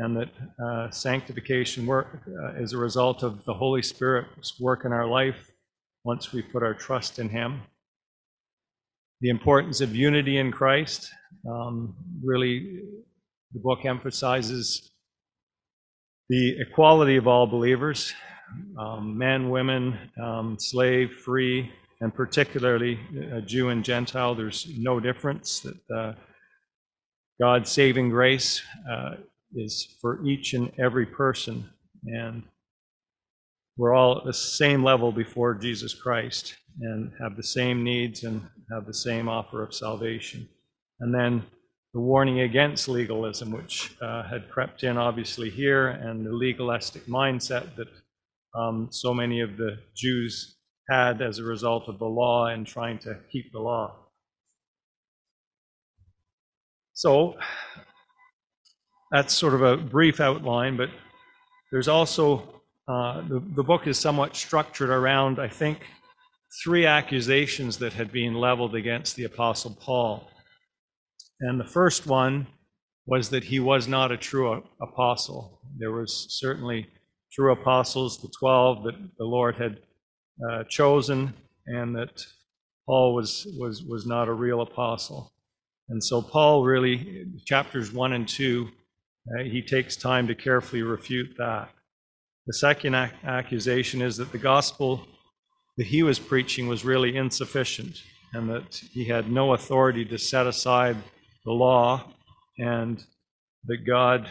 And 0.00 0.16
that 0.16 0.30
uh, 0.64 0.90
sanctification 0.90 1.84
work 1.84 2.22
uh, 2.28 2.62
is 2.62 2.72
a 2.72 2.78
result 2.78 3.24
of 3.24 3.44
the 3.44 3.54
Holy 3.54 3.82
Spirit's 3.82 4.58
work 4.60 4.84
in 4.84 4.92
our 4.92 5.06
life 5.06 5.50
once 6.04 6.32
we 6.32 6.40
put 6.40 6.62
our 6.62 6.72
trust 6.72 7.18
in 7.18 7.28
Him. 7.28 7.62
The 9.20 9.28
importance 9.28 9.80
of 9.80 9.96
unity 9.96 10.38
in 10.38 10.52
Christ. 10.52 11.10
Um, 11.50 11.96
really, 12.22 12.82
the 13.52 13.58
book 13.58 13.84
emphasizes 13.84 14.88
the 16.28 16.60
equality 16.60 17.16
of 17.16 17.26
all 17.26 17.48
believers 17.48 18.14
um, 18.78 19.18
men, 19.18 19.50
women, 19.50 19.98
um, 20.22 20.56
slave, 20.60 21.12
free, 21.24 21.70
and 22.00 22.14
particularly 22.14 23.00
a 23.32 23.40
Jew 23.40 23.70
and 23.70 23.84
Gentile. 23.84 24.34
There's 24.34 24.68
no 24.78 25.00
difference 25.00 25.60
that 25.60 25.90
uh, 25.94 26.12
God's 27.40 27.70
saving 27.70 28.10
grace 28.10 28.62
uh, 28.90 29.16
is 29.54 29.96
for 30.00 30.24
each 30.26 30.54
and 30.54 30.72
every 30.78 31.06
person, 31.06 31.68
and 32.04 32.42
we're 33.76 33.94
all 33.94 34.18
at 34.18 34.24
the 34.24 34.34
same 34.34 34.82
level 34.82 35.12
before 35.12 35.54
Jesus 35.54 35.94
Christ 35.94 36.56
and 36.80 37.12
have 37.20 37.36
the 37.36 37.42
same 37.42 37.84
needs 37.84 38.24
and 38.24 38.42
have 38.72 38.86
the 38.86 38.94
same 38.94 39.28
offer 39.28 39.62
of 39.62 39.74
salvation. 39.74 40.48
And 41.00 41.14
then 41.14 41.44
the 41.94 42.00
warning 42.00 42.40
against 42.40 42.88
legalism, 42.88 43.52
which 43.52 43.96
uh, 44.02 44.24
had 44.24 44.50
crept 44.50 44.84
in 44.84 44.98
obviously 44.98 45.48
here, 45.48 45.88
and 45.88 46.26
the 46.26 46.32
legalistic 46.32 47.06
mindset 47.06 47.76
that 47.76 47.88
um, 48.54 48.88
so 48.90 49.14
many 49.14 49.40
of 49.40 49.56
the 49.56 49.78
Jews 49.96 50.56
had 50.90 51.22
as 51.22 51.38
a 51.38 51.44
result 51.44 51.88
of 51.88 51.98
the 51.98 52.06
law 52.06 52.46
and 52.46 52.66
trying 52.66 52.98
to 53.00 53.16
keep 53.30 53.52
the 53.52 53.60
law. 53.60 53.94
So 56.94 57.36
that's 59.10 59.34
sort 59.34 59.54
of 59.54 59.62
a 59.62 59.76
brief 59.76 60.20
outline, 60.20 60.76
but 60.76 60.90
there's 61.70 61.88
also 61.88 62.42
uh, 62.88 63.20
the, 63.28 63.42
the 63.54 63.62
book 63.62 63.86
is 63.86 63.98
somewhat 63.98 64.34
structured 64.34 64.90
around, 64.90 65.38
I 65.38 65.48
think, 65.48 65.80
three 66.62 66.86
accusations 66.86 67.78
that 67.78 67.92
had 67.92 68.10
been 68.10 68.34
leveled 68.34 68.74
against 68.74 69.16
the 69.16 69.24
Apostle 69.24 69.76
Paul. 69.80 70.30
And 71.40 71.60
the 71.60 71.64
first 71.64 72.06
one 72.06 72.46
was 73.06 73.28
that 73.30 73.44
he 73.44 73.60
was 73.60 73.88
not 73.88 74.10
a 74.10 74.16
true 74.16 74.62
apostle. 74.80 75.60
There 75.78 75.92
was 75.92 76.26
certainly 76.30 76.86
true 77.32 77.52
apostles, 77.52 78.18
the 78.20 78.32
12 78.38 78.84
that 78.84 78.94
the 79.18 79.24
Lord 79.24 79.56
had 79.56 79.78
uh, 80.50 80.64
chosen, 80.64 81.34
and 81.66 81.94
that 81.94 82.22
Paul 82.86 83.14
was, 83.14 83.46
was, 83.58 83.82
was 83.82 84.06
not 84.06 84.28
a 84.28 84.32
real 84.32 84.62
apostle. 84.62 85.32
And 85.90 86.02
so, 86.02 86.20
Paul 86.20 86.64
really, 86.64 87.26
chapters 87.46 87.92
1 87.92 88.12
and 88.12 88.28
2, 88.28 88.68
uh, 88.68 88.70
he 89.44 89.62
takes 89.62 89.96
time 89.96 90.26
to 90.26 90.34
carefully 90.34 90.82
refute 90.82 91.34
that. 91.38 91.70
The 92.46 92.54
second 92.54 92.94
ac- 92.94 93.14
accusation 93.24 94.00
is 94.00 94.16
that 94.16 94.32
the 94.32 94.38
gospel 94.38 95.06
that 95.76 95.86
he 95.86 96.02
was 96.02 96.18
preaching 96.18 96.66
was 96.66 96.84
really 96.84 97.16
insufficient 97.16 98.02
and 98.32 98.48
that 98.50 98.74
he 98.92 99.04
had 99.04 99.30
no 99.30 99.54
authority 99.54 100.04
to 100.06 100.18
set 100.18 100.46
aside 100.46 100.96
the 101.44 101.52
law 101.52 102.04
and 102.58 103.04
that 103.64 103.86
God 103.86 104.28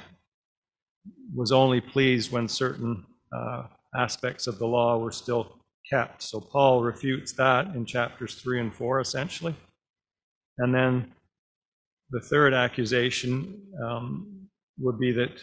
was 1.33 1.51
only 1.51 1.81
pleased 1.81 2.31
when 2.31 2.47
certain 2.47 3.05
uh, 3.31 3.63
aspects 3.95 4.47
of 4.47 4.59
the 4.59 4.67
law 4.67 4.97
were 4.97 5.11
still 5.11 5.57
kept. 5.89 6.21
So 6.21 6.39
Paul 6.39 6.83
refutes 6.83 7.33
that 7.33 7.67
in 7.67 7.85
chapters 7.85 8.35
3 8.35 8.61
and 8.61 8.73
4, 8.73 8.99
essentially. 8.99 9.55
And 10.57 10.73
then 10.73 11.13
the 12.09 12.19
third 12.19 12.53
accusation 12.53 13.61
um, 13.83 14.36
would 14.79 14.99
be 14.99 15.11
that 15.11 15.39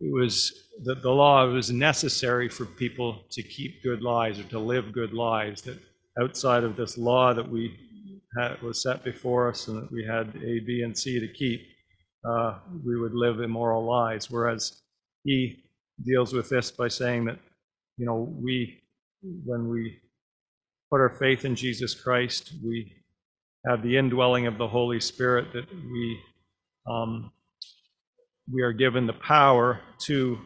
it 0.00 0.12
was 0.12 0.52
that 0.84 1.02
the 1.02 1.10
law 1.10 1.46
was 1.46 1.70
necessary 1.70 2.48
for 2.48 2.64
people 2.64 3.22
to 3.30 3.42
keep 3.42 3.82
good 3.82 4.02
lives 4.02 4.38
or 4.38 4.44
to 4.44 4.58
live 4.58 4.92
good 4.92 5.12
lives, 5.12 5.60
that 5.62 5.78
outside 6.20 6.64
of 6.64 6.74
this 6.76 6.96
law 6.96 7.34
that 7.34 7.46
we 7.46 7.76
had, 8.38 8.60
was 8.62 8.82
set 8.82 9.04
before 9.04 9.48
us 9.50 9.68
and 9.68 9.82
that 9.82 9.92
we 9.92 10.04
had 10.04 10.28
A, 10.36 10.60
B, 10.60 10.82
and 10.82 10.96
C 10.96 11.20
to 11.20 11.28
keep, 11.28 11.60
uh, 12.28 12.58
we 12.84 12.98
would 12.98 13.12
live 13.12 13.40
immoral 13.40 13.84
lives. 13.84 14.30
Whereas 14.30 14.80
he 15.24 15.64
deals 16.04 16.32
with 16.32 16.48
this 16.48 16.70
by 16.70 16.88
saying 16.88 17.26
that, 17.26 17.38
you 17.98 18.06
know, 18.06 18.34
we 18.40 18.80
when 19.44 19.68
we 19.68 19.98
put 20.90 21.00
our 21.00 21.10
faith 21.10 21.44
in 21.44 21.54
Jesus 21.54 21.94
Christ, 21.94 22.54
we 22.64 22.90
have 23.66 23.82
the 23.82 23.98
indwelling 23.98 24.46
of 24.46 24.56
the 24.56 24.66
Holy 24.66 24.98
Spirit 24.98 25.52
that 25.52 25.70
we 25.70 26.18
um, 26.86 27.30
we 28.52 28.62
are 28.62 28.72
given 28.72 29.06
the 29.06 29.12
power 29.12 29.80
to 30.06 30.38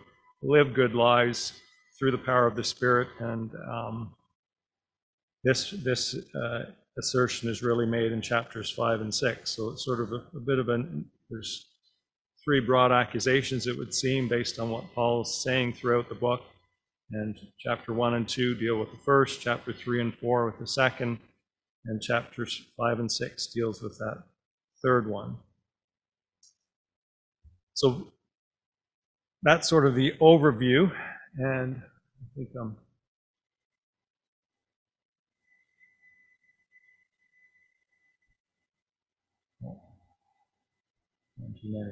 live 0.43 0.75
good 0.75 0.95
lives 0.95 1.53
through 1.99 2.11
the 2.11 2.19
power 2.19 2.47
of 2.47 2.57
the 2.57 2.65
Spirit, 2.65 3.09
and 3.21 3.51
um, 3.71 4.15
this 5.43 5.71
this 5.71 6.17
uh, 6.35 6.65
assertion 6.99 7.49
is 7.49 7.63
really 7.63 7.87
made 7.87 8.13
in 8.13 8.21
chapters 8.21 8.71
five 8.71 9.01
and 9.01 9.15
six. 9.15 9.53
So 9.53 9.71
it's 9.71 9.85
sort 9.85 10.01
of 10.01 10.13
a, 10.13 10.37
a 10.37 10.41
bit 10.47 10.59
of 10.59 10.69
an 10.69 11.07
there's 11.31 11.67
three 12.45 12.61
broad 12.61 12.93
accusations 12.93 13.67
it 13.67 13.77
would 13.77 13.95
seem 13.95 14.29
based 14.29 14.59
on 14.59 14.71
what 14.71 14.93
Paul's 14.95 15.43
saying 15.43 15.73
throughout 15.73 16.09
the 16.09 16.15
book. 16.15 16.43
And 17.11 17.37
chapter 17.59 17.93
1 17.93 18.15
and 18.15 18.29
2 18.29 18.55
deal 18.57 18.79
with 18.79 18.91
the 18.91 18.99
first, 19.05 19.41
chapter 19.41 19.73
3 19.73 20.01
and 20.01 20.15
4 20.19 20.47
with 20.47 20.59
the 20.59 20.67
second, 20.67 21.19
and 21.87 22.01
chapters 22.01 22.63
5 22.77 22.99
and 22.99 23.13
6 23.13 23.47
deals 23.49 23.83
with 23.83 23.97
that 23.99 24.25
third 24.83 25.09
one. 25.09 25.37
So 27.75 28.13
that's 29.43 29.69
sort 29.69 29.87
of 29.87 29.95
the 29.95 30.13
overview, 30.21 30.91
and 31.37 31.83
I 31.83 32.27
think 32.37 32.49
I'm 32.61 32.77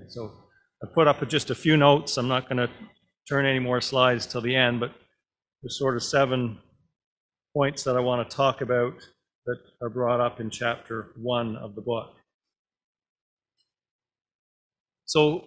So 0.08 0.30
I 0.82 0.86
put 0.92 1.08
up 1.08 1.26
just 1.28 1.50
a 1.50 1.54
few 1.54 1.76
notes. 1.76 2.18
I'm 2.18 2.28
not 2.28 2.48
going 2.48 2.58
to 2.58 2.68
turn 3.28 3.46
any 3.46 3.58
more 3.58 3.80
slides 3.80 4.26
till 4.26 4.42
the 4.42 4.54
end, 4.54 4.78
but 4.78 4.92
there's 5.62 5.78
sort 5.78 5.96
of 5.96 6.02
seven 6.02 6.58
points 7.54 7.82
that 7.84 7.96
I 7.96 8.00
want 8.00 8.28
to 8.28 8.36
talk 8.36 8.60
about 8.60 8.94
that 9.46 9.56
are 9.80 9.88
brought 9.88 10.20
up 10.20 10.38
in 10.40 10.50
chapter 10.50 11.12
one 11.16 11.56
of 11.56 11.74
the 11.74 11.80
book. 11.80 12.14
So, 15.06 15.46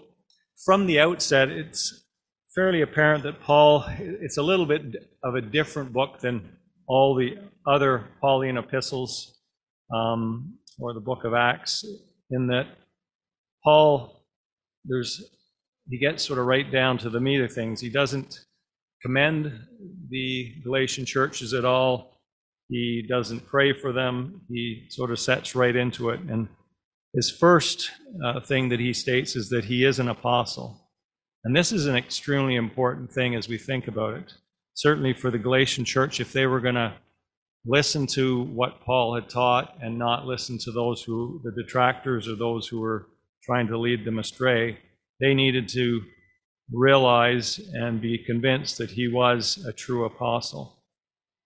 from 0.64 0.86
the 0.86 1.00
outset, 1.00 1.50
it's 1.50 2.06
fairly 2.54 2.82
apparent 2.82 3.24
that 3.24 3.42
Paul, 3.42 3.86
it's 4.00 4.38
a 4.38 4.44
little 4.44 4.66
bit 4.66 4.96
of 5.24 5.36
a 5.36 5.42
different 5.42 5.92
book 5.92 6.20
than 6.20 6.50
all 6.88 7.16
the 7.16 7.38
other 7.68 8.06
Pauline 8.22 8.58
epistles 8.58 9.40
um, 9.94 10.58
or 10.80 10.94
the 10.94 11.00
book 11.00 11.24
of 11.26 11.34
Acts, 11.34 11.84
in 12.32 12.48
that 12.48 12.68
Paul, 13.64 14.24
there's 14.86 15.24
he 15.90 16.00
gets 16.00 16.24
sort 16.24 16.40
of 16.40 16.46
right 16.46 16.72
down 16.72 16.98
to 17.00 17.10
the 17.10 17.20
meat 17.20 17.42
of 17.42 17.52
things. 17.52 17.80
He 17.80 17.90
doesn't 17.90 18.40
commend 19.04 19.52
the 20.10 20.56
Galatian 20.64 21.06
churches 21.06 21.54
at 21.54 21.64
all. 21.64 22.22
He 22.70 23.06
doesn't 23.08 23.46
pray 23.46 23.72
for 23.74 23.92
them. 23.92 24.42
He 24.50 24.88
sort 24.90 25.12
of 25.12 25.20
sets 25.20 25.54
right 25.56 25.76
into 25.76 26.10
it. 26.10 26.20
And 26.22 26.48
his 27.16 27.32
first 27.32 27.92
uh, 28.24 28.42
thing 28.42 28.70
that 28.70 28.80
he 28.80 28.94
states 28.94 29.36
is 29.36 29.50
that 29.50 29.66
he 29.66 29.86
is 29.86 30.00
an 30.00 30.10
apostle. 30.10 30.82
And 31.46 31.56
this 31.56 31.72
is 31.72 31.86
an 31.86 31.96
extremely 31.96 32.56
important 32.56 33.12
thing 33.12 33.36
as 33.36 33.48
we 33.48 33.58
think 33.58 33.88
about 33.88 34.16
it. 34.16 34.34
Certainly 34.74 35.14
for 35.14 35.32
the 35.32 35.38
Galatian 35.38 35.86
church, 35.86 36.20
if 36.20 36.34
they 36.34 36.46
were 36.46 36.60
going 36.60 36.76
to 36.76 36.94
listen 37.66 38.06
to 38.08 38.44
what 38.44 38.82
Paul 38.82 39.16
had 39.16 39.30
taught 39.30 39.78
and 39.82 39.98
not 39.98 40.26
listen 40.26 40.58
to 40.60 40.72
those 40.72 41.02
who, 41.02 41.40
the 41.44 41.52
detractors 41.52 42.28
or 42.28 42.36
those 42.36 42.68
who 42.68 42.80
were 42.80 43.08
trying 43.44 43.68
to 43.68 43.78
lead 43.78 44.04
them 44.04 44.20
astray, 44.20 44.78
they 45.20 45.34
needed 45.34 45.70
to 45.70 46.02
realize 46.72 47.60
and 47.74 48.02
be 48.02 48.18
convinced 48.18 48.78
that 48.78 48.92
he 48.92 49.08
was 49.08 49.64
a 49.66 49.72
true 49.72 50.06
apostle. 50.06 50.75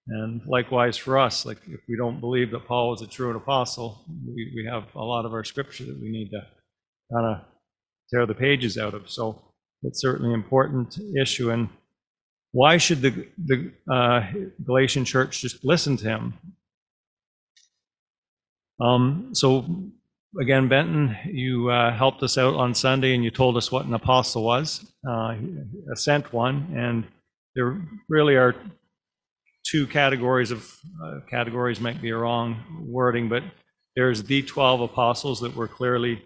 And 0.08 0.42
likewise 0.48 0.98
for 0.98 1.20
us, 1.20 1.46
like 1.46 1.60
if 1.68 1.82
we 1.88 1.96
don't 1.96 2.20
believe 2.20 2.52
that 2.52 2.66
Paul 2.68 2.90
was 2.90 3.02
a 3.02 3.08
true 3.08 3.36
apostle, 3.36 4.04
we, 4.26 4.52
we 4.56 4.66
have 4.72 4.84
a 4.96 5.04
lot 5.04 5.26
of 5.26 5.34
our 5.34 5.44
scripture 5.44 5.86
that 5.86 6.00
we 6.02 6.10
need 6.10 6.30
to 6.32 6.42
kind 7.14 7.28
of 7.28 7.42
tear 8.10 8.26
the 8.26 8.34
pages 8.34 8.78
out 8.78 8.94
of. 8.96 9.10
So 9.10 9.42
it's 9.84 10.02
certainly 10.02 10.34
an 10.34 10.40
important 10.40 10.98
issue. 11.20 11.52
And 11.52 11.70
why 12.52 12.78
should 12.78 13.02
the, 13.02 13.28
the 13.38 13.72
uh, 13.92 14.26
Galatian 14.64 15.06
church 15.06 15.42
just 15.42 15.64
listen 15.64 15.96
to 15.98 16.06
him? 16.06 16.34
Um, 18.82 19.30
so 19.34 19.92
again, 20.42 20.68
Benton, 20.68 21.16
you 21.26 21.70
uh, 21.70 21.96
helped 21.96 22.24
us 22.24 22.38
out 22.38 22.56
on 22.56 22.74
Sunday 22.74 23.14
and 23.14 23.24
you 23.24 23.32
told 23.32 23.58
us 23.58 23.72
what 23.72 23.86
an 23.86 23.94
apostle 23.94 24.44
was, 24.44 24.92
uh, 25.08 25.36
a 25.92 25.96
sent 25.96 26.34
one. 26.34 26.74
And 26.76 27.04
there 27.56 27.82
really 28.08 28.36
are 28.36 28.56
two 29.70 29.86
categories 29.88 30.52
of 30.52 30.66
uh, 31.04 31.20
categories, 31.30 31.80
might 31.80 32.02
be 32.02 32.10
a 32.10 32.18
wrong 32.18 32.86
wording, 32.88 33.30
but 33.30 33.44
there's 33.96 34.24
the 34.24 34.42
12 34.42 34.82
apostles 34.82 35.40
that 35.42 35.56
were 35.56 35.68
clearly 35.68 36.24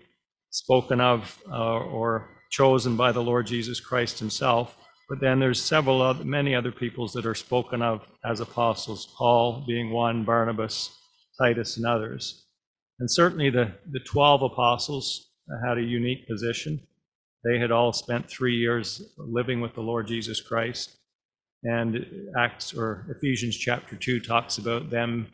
spoken 0.51 1.01
of 1.01 1.37
uh, 1.51 1.79
or 1.79 2.29
chosen 2.51 2.95
by 2.95 3.11
the 3.11 3.21
Lord 3.21 3.47
Jesus 3.47 3.79
Christ 3.79 4.19
himself. 4.19 4.77
But 5.09 5.19
then 5.19 5.39
there's 5.39 5.61
several 5.61 6.01
other, 6.01 6.23
many 6.23 6.55
other 6.55 6.71
peoples 6.71 7.11
that 7.13 7.25
are 7.25 7.35
spoken 7.35 7.81
of 7.81 8.01
as 8.23 8.39
apostles, 8.39 9.13
Paul 9.17 9.65
being 9.67 9.91
one, 9.91 10.23
Barnabas, 10.23 10.95
Titus, 11.39 11.77
and 11.77 11.85
others. 11.85 12.45
And 12.99 13.11
certainly 13.11 13.49
the, 13.49 13.73
the 13.91 13.99
12 13.99 14.43
apostles 14.43 15.31
had 15.67 15.77
a 15.77 15.83
unique 15.83 16.27
position. 16.27 16.79
They 17.43 17.59
had 17.59 17.71
all 17.71 17.91
spent 17.91 18.29
three 18.29 18.55
years 18.55 19.13
living 19.17 19.59
with 19.59 19.73
the 19.73 19.81
Lord 19.81 20.07
Jesus 20.07 20.39
Christ. 20.39 20.97
And 21.63 22.05
Acts 22.37 22.73
or 22.73 23.05
Ephesians 23.09 23.55
chapter 23.55 23.95
2 23.95 24.19
talks 24.19 24.57
about 24.57 24.89
them 24.89 25.27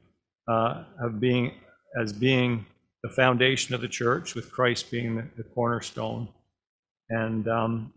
uh, 0.47 0.83
of 1.01 1.19
being 1.19 1.53
as 1.99 2.13
being 2.13 2.65
the 3.03 3.09
foundation 3.09 3.73
of 3.73 3.81
the 3.81 3.87
church, 3.87 4.35
with 4.35 4.51
Christ 4.51 4.91
being 4.91 5.15
the, 5.15 5.25
the 5.37 5.43
cornerstone. 5.43 6.27
And 7.09 7.47
um, 7.47 7.93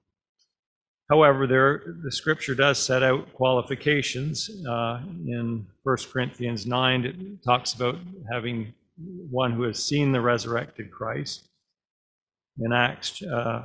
however, 1.11 1.47
there 1.47 1.97
the 2.03 2.12
scripture 2.12 2.55
does 2.55 2.79
set 2.79 3.03
out 3.03 3.33
qualifications. 3.35 4.51
Uh, 4.67 5.01
in 5.27 5.67
1 5.83 5.97
Corinthians 6.12 6.67
9, 6.67 7.05
it 7.05 7.45
talks 7.45 7.75
about 7.75 7.97
having 8.31 8.73
one 9.30 9.52
who 9.52 9.63
has 9.63 9.83
seen 9.83 10.13
the 10.13 10.21
resurrected 10.21 10.91
Christ. 10.91 11.49
In 12.59 12.73
Acts 12.73 13.23
uh, 13.23 13.65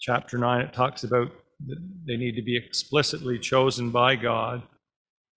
chapter 0.00 0.38
9, 0.38 0.60
it 0.60 0.72
talks 0.72 1.04
about 1.04 1.32
they 1.66 2.16
need 2.16 2.36
to 2.36 2.42
be 2.42 2.56
explicitly 2.56 3.38
chosen 3.38 3.90
by 3.90 4.16
God 4.16 4.62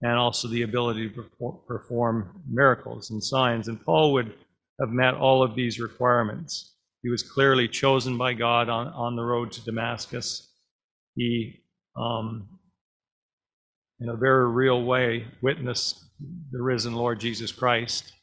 and 0.02 0.14
also 0.14 0.48
the 0.48 0.64
ability 0.64 1.10
to 1.10 1.26
perform 1.68 2.42
miracles 2.50 3.12
and 3.12 3.24
signs. 3.24 3.68
And 3.68 3.84
Paul 3.84 4.14
would 4.14 4.34
have 4.80 4.90
met 4.90 5.14
all 5.14 5.44
of 5.44 5.56
these 5.56 5.80
requirements. 5.80 6.76
He 7.04 7.10
was 7.10 7.24
clearly 7.24 7.68
chosen 7.68 8.18
by 8.18 8.34
God 8.34 8.70
on, 8.70 8.88
on 8.90 9.16
the 9.16 9.24
road 9.24 9.52
to 9.54 9.64
Damascus. 9.64 10.50
He, 11.16 11.64
um, 11.96 12.48
in 14.00 14.10
a 14.10 14.16
very 14.16 14.50
real 14.50 14.84
way, 14.84 15.28
witnessed 15.42 16.04
the 16.52 16.62
risen 16.62 16.94
Lord 16.94 17.20
Jesus 17.20 17.52
Christ 17.52 18.14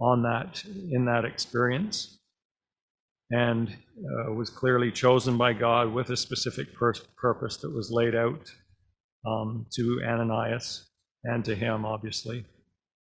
on 0.00 0.22
that 0.22 0.62
in 0.90 1.04
that 1.04 1.24
experience 1.24 2.18
and 3.32 3.68
uh, 3.70 4.32
was 4.32 4.50
clearly 4.50 4.92
chosen 4.92 5.38
by 5.38 5.54
God 5.54 5.92
with 5.92 6.10
a 6.10 6.16
specific 6.16 6.74
pur- 6.74 6.94
purpose 7.16 7.56
that 7.58 7.74
was 7.74 7.90
laid 7.90 8.14
out 8.14 8.52
um, 9.26 9.66
to 9.74 10.02
Ananias 10.06 10.90
and 11.24 11.44
to 11.46 11.54
him, 11.54 11.84
obviously. 11.86 12.44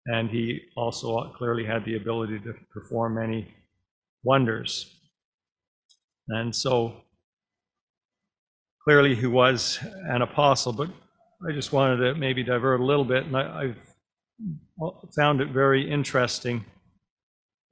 And 0.05 0.29
he 0.29 0.61
also 0.77 1.33
clearly 1.37 1.65
had 1.65 1.83
the 1.85 1.97
ability 1.97 2.39
to 2.39 2.53
perform 2.73 3.15
many 3.15 3.53
wonders. 4.23 4.89
And 6.29 6.55
so 6.55 6.93
clearly 8.83 9.15
he 9.15 9.27
was 9.27 9.79
an 10.09 10.21
apostle, 10.21 10.71
but 10.71 10.89
I 11.47 11.51
just 11.51 11.73
wanted 11.73 11.97
to 11.97 12.15
maybe 12.15 12.43
divert 12.43 12.79
a 12.79 12.85
little 12.85 13.03
bit, 13.03 13.25
and 13.25 13.35
I, 13.35 13.67
have 13.67 13.75
found 15.15 15.41
it 15.41 15.49
very 15.49 15.89
interesting 15.89 16.63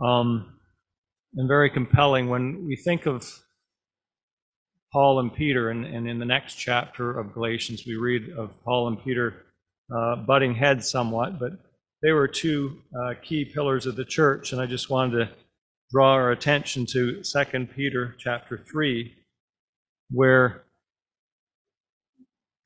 um, 0.02 0.60
and 1.36 1.48
very 1.48 1.70
compelling 1.70 2.30
when 2.30 2.66
we 2.66 2.76
think 2.76 3.06
of 3.06 3.26
Paul 4.92 5.20
and 5.20 5.34
Peter, 5.34 5.70
and, 5.70 5.86
and, 5.86 6.08
in 6.08 6.20
the 6.20 6.26
next 6.26 6.56
chapter 6.56 7.18
of 7.18 7.34
Galatians, 7.34 7.84
we 7.88 7.96
read 7.96 8.30
of 8.38 8.62
Paul 8.64 8.90
and 8.90 9.02
Peter 9.02 9.46
uh, 9.96 10.18
butting 10.18 10.54
heads 10.54 10.90
somewhat, 10.90 11.40
but 11.40 11.54
they 12.02 12.12
were 12.12 12.28
two 12.28 12.82
uh, 13.00 13.14
key 13.22 13.46
pillars 13.46 13.86
of 13.86 13.96
the 13.96 14.04
church, 14.04 14.52
and 14.52 14.62
I 14.62 14.66
just 14.66 14.90
wanted 14.90 15.20
to 15.20 15.30
draw 15.92 16.14
our 16.14 16.32
attention 16.32 16.86
to 16.88 17.22
2 17.24 17.68
Peter 17.68 18.16
chapter 18.18 18.58
3, 18.58 19.14
where 20.10 20.64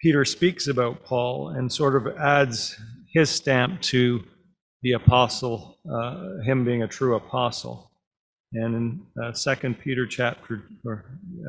Peter 0.01 0.25
speaks 0.25 0.67
about 0.67 1.03
Paul 1.03 1.49
and 1.49 1.71
sort 1.71 1.95
of 1.95 2.15
adds 2.17 2.79
his 3.13 3.29
stamp 3.29 3.81
to 3.81 4.23
the 4.81 4.93
apostle, 4.93 5.79
uh, 5.91 6.41
him 6.43 6.65
being 6.65 6.83
a 6.83 6.87
true 6.87 7.15
apostle. 7.15 7.91
And 8.53 8.75
in 8.75 9.05
uh, 9.21 9.31
2 9.33 9.73
Peter 9.75 10.05
chapter 10.05 10.63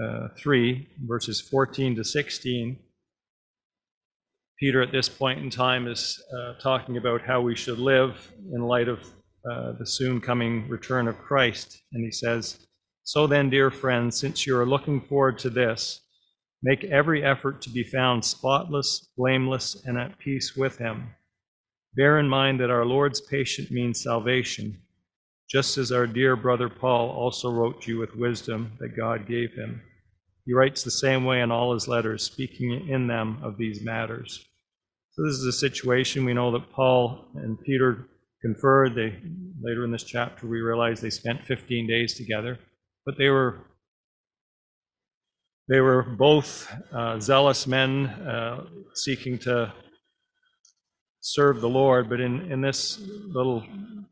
uh, 0.02 0.28
3, 0.36 0.88
verses 1.06 1.40
14 1.40 1.96
to 1.96 2.04
16, 2.04 2.78
Peter 4.58 4.80
at 4.80 4.90
this 4.90 5.08
point 5.08 5.38
in 5.40 5.50
time 5.50 5.86
is 5.86 6.22
uh, 6.36 6.54
talking 6.54 6.96
about 6.96 7.20
how 7.20 7.40
we 7.40 7.54
should 7.54 7.78
live 7.78 8.32
in 8.52 8.62
light 8.62 8.88
of 8.88 9.00
uh, 9.50 9.72
the 9.78 9.86
soon 9.86 10.20
coming 10.20 10.66
return 10.68 11.06
of 11.06 11.18
Christ. 11.18 11.82
And 11.92 12.04
he 12.04 12.10
says, 12.10 12.66
So 13.04 13.26
then, 13.26 13.50
dear 13.50 13.70
friends, 13.70 14.18
since 14.18 14.46
you 14.46 14.58
are 14.58 14.66
looking 14.66 15.00
forward 15.00 15.38
to 15.40 15.50
this, 15.50 16.00
make 16.62 16.84
every 16.84 17.22
effort 17.22 17.60
to 17.62 17.70
be 17.70 17.84
found 17.84 18.24
spotless, 18.24 19.10
blameless, 19.16 19.84
and 19.84 19.98
at 19.98 20.18
peace 20.18 20.56
with 20.56 20.78
him. 20.78 21.10
Bear 21.94 22.18
in 22.18 22.28
mind 22.28 22.58
that 22.60 22.70
our 22.70 22.84
Lord's 22.84 23.20
patient 23.20 23.70
means 23.70 24.02
salvation, 24.02 24.80
just 25.48 25.78
as 25.78 25.92
our 25.92 26.06
dear 26.06 26.36
brother 26.36 26.68
Paul 26.68 27.10
also 27.10 27.50
wrote 27.50 27.86
you 27.86 27.98
with 27.98 28.16
wisdom 28.16 28.72
that 28.80 28.96
God 28.96 29.28
gave 29.28 29.52
him. 29.52 29.82
He 30.44 30.52
writes 30.52 30.82
the 30.82 30.90
same 30.90 31.24
way 31.24 31.40
in 31.40 31.50
all 31.50 31.74
his 31.74 31.88
letters, 31.88 32.22
speaking 32.22 32.88
in 32.88 33.06
them 33.06 33.38
of 33.42 33.56
these 33.56 33.82
matters. 33.82 34.44
So 35.12 35.24
this 35.24 35.34
is 35.34 35.46
a 35.46 35.52
situation 35.52 36.24
we 36.24 36.34
know 36.34 36.52
that 36.52 36.70
Paul 36.70 37.28
and 37.34 37.58
Peter 37.60 38.06
conferred. 38.42 38.94
They 38.94 39.18
later 39.60 39.84
in 39.84 39.90
this 39.90 40.04
chapter 40.04 40.46
we 40.46 40.60
realize 40.60 41.00
they 41.00 41.10
spent 41.10 41.44
15 41.46 41.86
days 41.86 42.14
together, 42.14 42.58
but 43.04 43.16
they 43.18 43.28
were 43.28 43.60
they 45.68 45.80
were 45.80 46.02
both 46.02 46.72
uh, 46.92 47.18
zealous 47.18 47.66
men 47.66 48.06
uh, 48.06 48.66
seeking 48.94 49.36
to 49.40 49.72
serve 51.26 51.60
the 51.60 51.68
Lord. 51.68 52.08
But 52.08 52.20
in, 52.20 52.52
in 52.52 52.60
this 52.60 53.00
little 53.00 53.64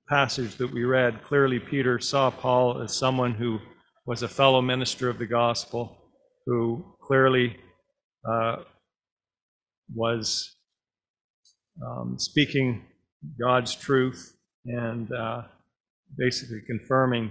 passage 0.09 0.57
that 0.57 0.73
we 0.73 0.85
read, 0.85 1.23
clearly 1.23 1.61
Peter 1.61 2.01
saw 2.01 2.31
Paul 2.31 2.83
as 2.83 2.95
someone 2.95 3.33
who 3.33 3.61
was 4.05 4.23
a 4.23 4.29
fellow 4.29 4.61
minister 4.61 5.09
of 5.09 5.19
the 5.19 5.27
gospel, 5.27 5.97
who 6.45 6.85
clearly 7.01 7.57
uh, 8.29 8.57
was 9.95 10.57
um, 11.87 12.19
speaking 12.19 12.85
God's 13.41 13.75
truth 13.75 14.37
and 14.67 15.11
uh, 15.13 15.43
basically 16.19 16.63
confirming 16.67 17.31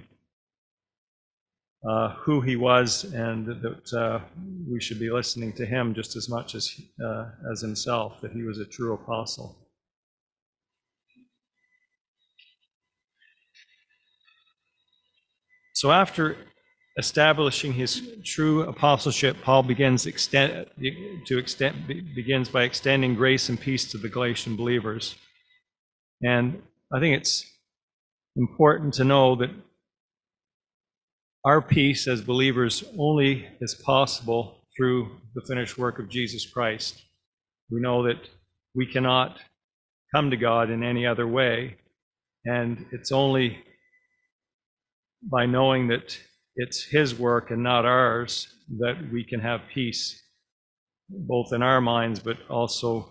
uh, 1.88 2.14
who 2.16 2.40
he 2.40 2.56
was 2.56 3.04
and 3.14 3.48
that 3.48 3.94
uh, 3.94 4.20
we 4.70 4.80
should 4.80 5.00
be 5.00 5.12
listening 5.12 5.52
to 5.52 5.66
him 5.66 5.94
just 5.94 6.16
as 6.16 6.30
much 6.30 6.56
as, 6.56 6.80
uh, 7.06 7.26
as 7.52 7.60
himself, 7.60 8.22
that 8.22 8.32
he 8.32 8.44
was 8.44 8.60
a 8.60 8.66
true 8.66 8.94
apostle. 8.94 9.63
So 15.84 15.92
after 15.92 16.38
establishing 16.98 17.74
his 17.74 18.02
true 18.24 18.62
apostleship, 18.62 19.36
Paul 19.42 19.64
begins 19.64 20.06
extend, 20.06 20.68
to 21.26 21.38
extend, 21.38 21.88
begins 22.16 22.48
by 22.48 22.64
extending 22.64 23.16
grace 23.16 23.50
and 23.50 23.60
peace 23.60 23.92
to 23.92 23.98
the 23.98 24.08
Galatian 24.08 24.56
believers. 24.56 25.16
And 26.22 26.62
I 26.96 27.02
think 27.02 27.18
it's 27.18 27.46
important 28.38 28.94
to 28.94 29.04
know 29.04 29.36
that 29.36 29.50
our 31.44 31.62
peace 31.62 32.08
as 32.08 32.22
believers 32.22 32.86
only 32.98 33.46
is 33.60 33.76
possible 33.86 34.62
through 34.78 35.12
the 35.36 35.42
finished 35.50 35.78
work 35.78 36.00
of 36.00 36.08
Jesus 36.08 36.50
Christ. 36.50 37.04
We 37.70 37.82
know 37.82 38.04
that 38.04 38.30
we 38.74 38.86
cannot 38.86 39.38
come 40.16 40.30
to 40.30 40.38
God 40.38 40.70
in 40.70 40.82
any 40.82 41.06
other 41.06 41.28
way, 41.28 41.76
and 42.46 42.86
it's 42.94 43.12
only 43.12 43.58
by 45.32 45.46
knowing 45.46 45.88
that 45.88 46.18
it's 46.56 46.84
His 46.84 47.16
work 47.16 47.52
and 47.52 47.64
not 47.64 47.86
ours 47.86 48.48
that 48.80 48.96
we 49.12 49.24
can 49.24 49.40
have 49.40 49.62
peace, 49.74 50.22
both 51.10 51.54
in 51.54 51.62
our 51.62 51.82
minds, 51.82 52.20
but 52.20 52.38
also 52.50 53.10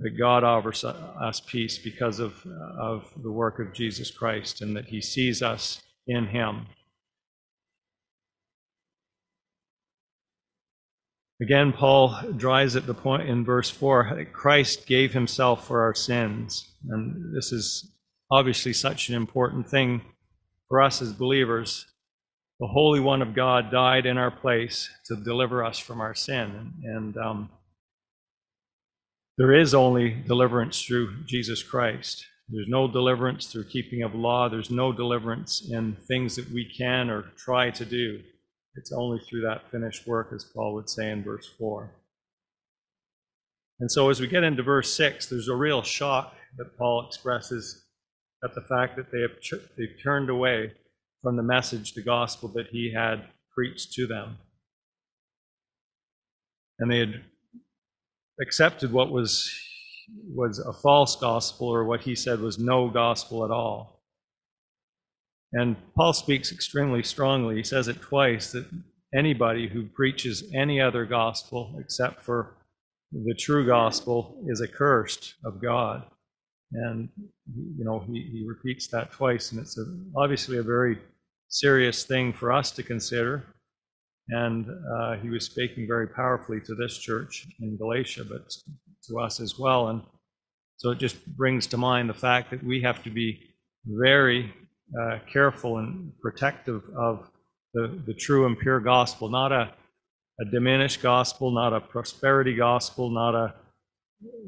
that 0.00 0.16
God 0.18 0.44
offers 0.44 0.84
us 0.84 1.40
peace 1.40 1.78
because 1.78 2.20
of, 2.20 2.34
of 2.80 3.12
the 3.22 3.30
work 3.30 3.58
of 3.58 3.72
Jesus 3.72 4.10
Christ 4.10 4.62
and 4.62 4.76
that 4.76 4.86
He 4.86 5.00
sees 5.00 5.42
us 5.42 5.80
in 6.06 6.26
Him. 6.26 6.66
Again, 11.42 11.72
Paul 11.72 12.16
drives 12.36 12.76
at 12.76 12.86
the 12.86 12.94
point 12.94 13.28
in 13.28 13.44
verse 13.44 13.68
4 13.68 14.12
that 14.14 14.32
Christ 14.32 14.86
gave 14.86 15.12
himself 15.12 15.66
for 15.66 15.82
our 15.82 15.92
sins. 15.92 16.72
And 16.88 17.34
this 17.36 17.50
is 17.50 17.96
obviously 18.30 18.72
such 18.72 19.08
an 19.08 19.16
important 19.16 19.68
thing 19.68 20.02
for 20.72 20.80
us 20.80 21.02
as 21.02 21.12
believers. 21.12 21.84
The 22.58 22.66
Holy 22.66 22.98
One 22.98 23.20
of 23.20 23.34
God 23.34 23.70
died 23.70 24.06
in 24.06 24.16
our 24.16 24.30
place 24.30 24.88
to 25.04 25.16
deliver 25.16 25.62
us 25.62 25.78
from 25.78 26.00
our 26.00 26.14
sin. 26.14 26.72
And 26.82 27.14
um, 27.18 27.50
there 29.36 29.52
is 29.52 29.74
only 29.74 30.12
deliverance 30.26 30.80
through 30.80 31.24
Jesus 31.26 31.62
Christ. 31.62 32.24
There's 32.48 32.70
no 32.70 32.88
deliverance 32.88 33.52
through 33.52 33.68
keeping 33.68 34.02
of 34.02 34.14
law. 34.14 34.48
There's 34.48 34.70
no 34.70 34.94
deliverance 34.94 35.68
in 35.70 35.94
things 36.08 36.36
that 36.36 36.50
we 36.50 36.64
can 36.64 37.10
or 37.10 37.24
try 37.36 37.68
to 37.68 37.84
do. 37.84 38.20
It's 38.76 38.92
only 38.92 39.20
through 39.28 39.42
that 39.42 39.70
finished 39.70 40.06
work, 40.06 40.30
as 40.34 40.46
Paul 40.56 40.72
would 40.72 40.88
say 40.88 41.10
in 41.10 41.22
verse 41.22 41.50
4. 41.58 41.90
And 43.80 43.92
so 43.92 44.08
as 44.08 44.22
we 44.22 44.26
get 44.26 44.42
into 44.42 44.62
verse 44.62 44.90
6, 44.96 45.26
there's 45.26 45.48
a 45.48 45.54
real 45.54 45.82
shock 45.82 46.34
that 46.56 46.78
Paul 46.78 47.06
expresses 47.06 47.81
at 48.44 48.54
the 48.54 48.60
fact 48.62 48.96
that 48.96 49.10
they 49.12 49.20
have 49.20 49.32
they've 49.76 50.02
turned 50.02 50.30
away 50.30 50.72
from 51.22 51.36
the 51.36 51.42
message, 51.42 51.94
the 51.94 52.02
gospel 52.02 52.48
that 52.50 52.66
he 52.68 52.92
had 52.92 53.24
preached 53.54 53.92
to 53.92 54.06
them. 54.06 54.36
And 56.78 56.90
they 56.90 56.98
had 56.98 57.22
accepted 58.40 58.92
what 58.92 59.12
was, 59.12 59.48
was 60.34 60.58
a 60.58 60.72
false 60.72 61.14
gospel 61.16 61.68
or 61.68 61.84
what 61.84 62.00
he 62.00 62.16
said 62.16 62.40
was 62.40 62.58
no 62.58 62.88
gospel 62.88 63.44
at 63.44 63.50
all. 63.50 64.02
And 65.52 65.76
Paul 65.94 66.12
speaks 66.12 66.50
extremely 66.50 67.02
strongly. 67.02 67.56
He 67.56 67.62
says 67.62 67.86
it 67.86 68.00
twice 68.00 68.52
that 68.52 68.66
anybody 69.14 69.68
who 69.68 69.86
preaches 69.86 70.50
any 70.54 70.80
other 70.80 71.04
gospel 71.04 71.76
except 71.78 72.22
for 72.22 72.56
the 73.12 73.34
true 73.38 73.66
gospel 73.66 74.42
is 74.48 74.62
accursed 74.62 75.34
of 75.44 75.60
God. 75.60 76.04
And, 76.74 77.08
you 77.76 77.84
know, 77.84 78.00
he, 78.00 78.28
he 78.32 78.44
repeats 78.46 78.86
that 78.88 79.12
twice, 79.12 79.52
and 79.52 79.60
it's 79.60 79.78
a, 79.78 79.84
obviously 80.16 80.58
a 80.58 80.62
very 80.62 80.98
serious 81.48 82.04
thing 82.04 82.32
for 82.32 82.50
us 82.50 82.70
to 82.72 82.82
consider. 82.82 83.44
And 84.28 84.66
uh, 84.96 85.16
he 85.16 85.28
was 85.28 85.44
speaking 85.44 85.86
very 85.86 86.08
powerfully 86.08 86.60
to 86.60 86.74
this 86.74 86.96
church 86.96 87.46
in 87.60 87.76
Galatia, 87.76 88.24
but 88.24 88.50
to 89.08 89.18
us 89.18 89.40
as 89.40 89.58
well. 89.58 89.88
And 89.88 90.02
so 90.76 90.90
it 90.90 90.98
just 90.98 91.26
brings 91.36 91.66
to 91.68 91.76
mind 91.76 92.08
the 92.08 92.14
fact 92.14 92.50
that 92.50 92.62
we 92.64 92.80
have 92.82 93.02
to 93.02 93.10
be 93.10 93.50
very 93.84 94.52
uh, 95.00 95.18
careful 95.30 95.78
and 95.78 96.12
protective 96.20 96.82
of 96.96 97.30
the, 97.74 98.00
the 98.06 98.14
true 98.14 98.46
and 98.46 98.58
pure 98.58 98.80
gospel, 98.80 99.28
not 99.28 99.52
a, 99.52 99.72
a 100.40 100.44
diminished 100.50 101.02
gospel, 101.02 101.50
not 101.50 101.72
a 101.72 101.80
prosperity 101.80 102.54
gospel, 102.54 103.10
not 103.10 103.34
a, 103.34 103.54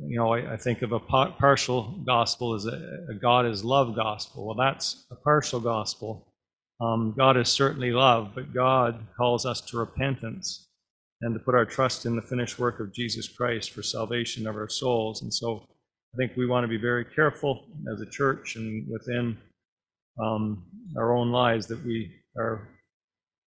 you 0.06 0.18
know, 0.18 0.32
I, 0.32 0.54
I 0.54 0.56
think 0.56 0.82
of 0.82 0.92
a 0.92 1.00
partial 1.00 1.94
gospel 2.06 2.54
as 2.54 2.66
a, 2.66 3.04
a, 3.08 3.14
God 3.14 3.46
is 3.46 3.64
love 3.64 3.96
gospel. 3.96 4.46
Well, 4.46 4.56
that's 4.56 5.06
a 5.10 5.16
partial 5.16 5.60
gospel. 5.60 6.26
Um, 6.80 7.14
God 7.16 7.37
is 7.37 7.48
certainly 7.48 7.90
love, 7.90 8.32
but 8.34 8.52
God 8.52 9.06
calls 9.16 9.46
us 9.46 9.60
to 9.62 9.78
repentance 9.78 10.68
and 11.22 11.34
to 11.34 11.40
put 11.40 11.54
our 11.54 11.64
trust 11.64 12.06
in 12.06 12.16
the 12.16 12.22
finished 12.22 12.58
work 12.58 12.80
of 12.80 12.92
Jesus 12.92 13.28
Christ 13.28 13.70
for 13.70 13.82
salvation 13.82 14.46
of 14.46 14.56
our 14.56 14.68
souls. 14.68 15.22
And 15.22 15.32
so 15.32 15.64
I 16.14 16.16
think 16.16 16.37
we 16.37 16.46
want 16.46 16.64
to 16.64 16.68
be 16.68 16.76
very 16.76 17.04
careful 17.04 17.64
as 17.92 18.00
a 18.00 18.10
church 18.10 18.56
and 18.56 18.87
within 18.90 19.37
um, 20.22 20.64
our 20.96 21.14
own 21.16 21.30
lives 21.30 21.66
that 21.68 21.84
we 21.84 22.12
are 22.37 22.68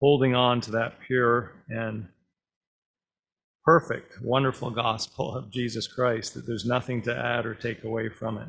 holding 0.02 0.36
on 0.36 0.62
to 0.62 0.72
that 0.72 1.00
pure 1.06 1.54
and 1.70 2.08
perfect, 3.68 4.22
wonderful 4.22 4.72
gospel 4.72 5.36
of 5.36 5.52
Jesus 5.52 5.88
Christ, 5.88 6.34
that 6.34 6.48
there's 6.48 6.64
nothing 6.64 7.02
to 7.02 7.14
add 7.14 7.46
or 7.46 7.54
take 7.54 7.84
away 7.84 8.08
from 8.08 8.38
it. 8.38 8.48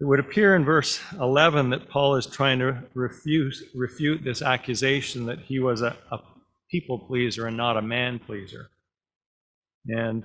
It 0.00 0.06
would 0.06 0.18
appear 0.18 0.56
in 0.56 0.64
verse 0.64 0.98
11 1.20 1.68
that 1.68 1.90
Paul 1.90 2.16
is 2.16 2.24
trying 2.24 2.58
to 2.60 2.84
refute, 2.94 3.54
refute 3.74 4.24
this 4.24 4.40
accusation 4.40 5.26
that 5.26 5.40
he 5.40 5.58
was 5.58 5.82
a, 5.82 5.94
a 6.10 6.20
people 6.70 6.98
pleaser 7.00 7.46
and 7.48 7.56
not 7.58 7.76
a 7.76 7.82
man 7.82 8.18
pleaser. 8.18 8.70
And 9.88 10.24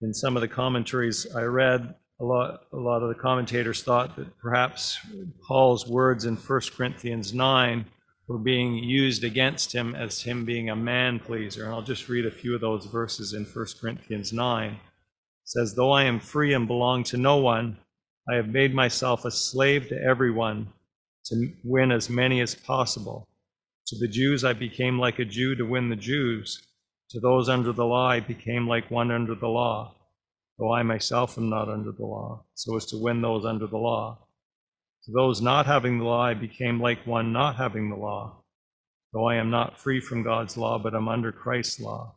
in 0.00 0.14
some 0.14 0.38
of 0.38 0.40
the 0.40 0.48
commentaries 0.48 1.26
I 1.36 1.42
read, 1.42 1.94
a 2.18 2.24
lot, 2.24 2.60
a 2.72 2.78
lot 2.78 3.02
of 3.02 3.10
the 3.10 3.20
commentators 3.20 3.82
thought 3.82 4.16
that 4.16 4.38
perhaps 4.38 4.98
Paul's 5.46 5.86
words 5.86 6.24
in 6.24 6.36
1 6.36 6.60
Corinthians 6.74 7.34
9 7.34 7.84
were 8.26 8.38
being 8.38 8.74
used 8.76 9.24
against 9.24 9.74
him 9.74 9.94
as 9.94 10.22
him 10.22 10.44
being 10.44 10.70
a 10.70 10.76
man 10.76 11.18
pleaser. 11.18 11.64
And 11.64 11.72
I'll 11.72 11.82
just 11.82 12.08
read 12.08 12.26
a 12.26 12.30
few 12.30 12.54
of 12.54 12.60
those 12.60 12.86
verses 12.86 13.34
in 13.34 13.44
1 13.44 13.66
Corinthians 13.80 14.32
9. 14.32 14.70
It 14.72 14.78
says, 15.44 15.74
Though 15.74 15.92
I 15.92 16.04
am 16.04 16.20
free 16.20 16.54
and 16.54 16.66
belong 16.66 17.04
to 17.04 17.16
no 17.16 17.36
one, 17.36 17.76
I 18.30 18.36
have 18.36 18.48
made 18.48 18.74
myself 18.74 19.24
a 19.24 19.30
slave 19.30 19.88
to 19.88 20.02
everyone 20.02 20.72
to 21.26 21.52
win 21.62 21.92
as 21.92 22.08
many 22.08 22.40
as 22.40 22.54
possible. 22.54 23.28
To 23.88 23.98
the 23.98 24.08
Jews 24.08 24.44
I 24.44 24.54
became 24.54 24.98
like 24.98 25.18
a 25.18 25.24
Jew 25.24 25.54
to 25.56 25.64
win 25.64 25.90
the 25.90 25.96
Jews. 25.96 26.62
To 27.10 27.20
those 27.20 27.48
under 27.48 27.72
the 27.72 27.84
law 27.84 28.08
I 28.08 28.20
became 28.20 28.66
like 28.66 28.90
one 28.90 29.10
under 29.10 29.34
the 29.34 29.48
law 29.48 29.94
though 30.58 30.72
I 30.72 30.82
myself 30.82 31.36
am 31.38 31.48
not 31.48 31.68
under 31.68 31.92
the 31.92 32.04
law, 32.04 32.44
so 32.54 32.76
as 32.76 32.86
to 32.86 32.98
win 32.98 33.22
those 33.22 33.44
under 33.44 33.66
the 33.66 33.78
law. 33.78 34.18
To 35.04 35.12
those 35.12 35.42
not 35.42 35.66
having 35.66 35.98
the 35.98 36.04
law, 36.04 36.22
I 36.22 36.34
became 36.34 36.80
like 36.80 37.06
one 37.06 37.32
not 37.32 37.56
having 37.56 37.90
the 37.90 37.96
law, 37.96 38.42
though 39.12 39.28
I 39.28 39.34
am 39.36 39.50
not 39.50 39.78
free 39.78 40.00
from 40.00 40.22
God's 40.22 40.56
law, 40.56 40.78
but 40.78 40.94
am 40.94 41.08
under 41.08 41.30
Christ's 41.30 41.80
law, 41.80 42.14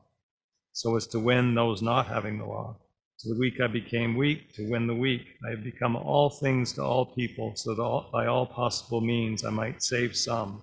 so 0.71 0.95
as 0.95 1.05
to 1.07 1.19
win 1.19 1.53
those 1.53 1.81
not 1.81 2.07
having 2.07 2.37
the 2.37 2.45
law. 2.45 2.77
To 3.19 3.29
the 3.29 3.39
weak 3.39 3.59
I 3.59 3.67
became 3.67 4.15
weak, 4.15 4.53
to 4.53 4.69
win 4.69 4.87
the 4.87 4.95
weak. 4.95 5.25
I 5.45 5.49
have 5.49 5.63
become 5.63 5.97
all 5.97 6.29
things 6.29 6.71
to 6.73 6.83
all 6.83 7.05
people, 7.05 7.55
so 7.55 7.73
that 7.73 7.81
all, 7.81 8.09
by 8.13 8.27
all 8.27 8.45
possible 8.45 9.01
means 9.01 9.43
I 9.43 9.49
might 9.49 9.83
save 9.83 10.15
some. 10.15 10.61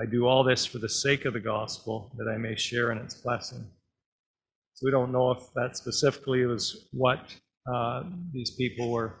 I 0.00 0.06
do 0.06 0.26
all 0.26 0.44
this 0.44 0.64
for 0.64 0.78
the 0.78 0.88
sake 0.88 1.26
of 1.26 1.34
the 1.34 1.40
gospel, 1.40 2.10
that 2.16 2.28
I 2.32 2.38
may 2.38 2.54
share 2.54 2.90
in 2.92 2.98
its 2.98 3.14
blessing. 3.14 3.66
So 4.74 4.86
we 4.86 4.92
don't 4.92 5.12
know 5.12 5.32
if 5.32 5.52
that 5.56 5.76
specifically 5.76 6.46
was 6.46 6.88
what 6.92 7.34
uh, 7.70 8.04
these 8.32 8.52
people 8.52 8.92
were 8.92 9.16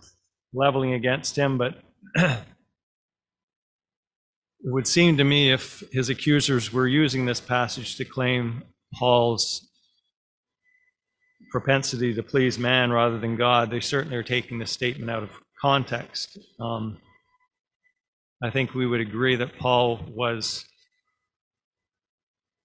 leveling 0.54 0.94
against 0.94 1.36
him, 1.36 1.58
but 1.58 1.82
it 2.14 2.44
would 4.64 4.86
seem 4.86 5.16
to 5.16 5.24
me 5.24 5.52
if 5.52 5.82
his 5.92 6.08
accusers 6.08 6.72
were 6.72 6.86
using 6.88 7.26
this 7.26 7.40
passage 7.40 7.96
to 7.96 8.04
claim 8.04 8.62
Paul's 8.94 9.68
propensity 11.50 12.14
to 12.14 12.22
please 12.22 12.58
man 12.58 12.90
rather 12.90 13.18
than 13.18 13.36
God, 13.36 13.70
they 13.70 13.80
certainly 13.80 14.16
are 14.16 14.22
taking 14.22 14.58
the 14.58 14.66
statement 14.66 15.10
out 15.10 15.22
of 15.22 15.30
context. 15.60 16.38
Um, 16.60 16.98
I 18.42 18.50
think 18.50 18.74
we 18.74 18.86
would 18.86 19.00
agree 19.00 19.36
that 19.36 19.58
Paul 19.58 20.00
was, 20.08 20.64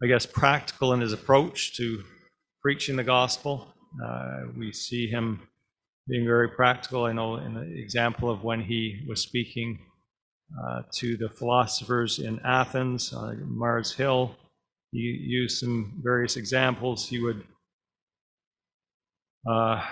I 0.03 0.07
guess, 0.07 0.25
practical 0.25 0.93
in 0.93 1.01
his 1.01 1.13
approach 1.13 1.75
to 1.77 2.03
preaching 2.61 2.95
the 2.95 3.03
gospel. 3.03 3.73
Uh, 4.03 4.41
we 4.57 4.71
see 4.71 5.07
him 5.07 5.41
being 6.07 6.25
very 6.25 6.49
practical. 6.49 7.05
I 7.05 7.13
know 7.13 7.35
in 7.35 7.53
the 7.53 7.61
example 7.61 8.29
of 8.29 8.43
when 8.43 8.61
he 8.61 9.05
was 9.07 9.21
speaking 9.21 9.79
uh, 10.61 10.83
to 10.95 11.17
the 11.17 11.29
philosophers 11.29 12.19
in 12.19 12.39
Athens, 12.45 13.13
uh, 13.13 13.33
Mars 13.45 13.93
Hill. 13.93 14.35
He 14.91 14.99
used 14.99 15.57
some 15.57 15.99
various 16.03 16.37
examples. 16.37 17.07
He 17.07 17.19
would 17.19 17.43
uh, 19.49 19.83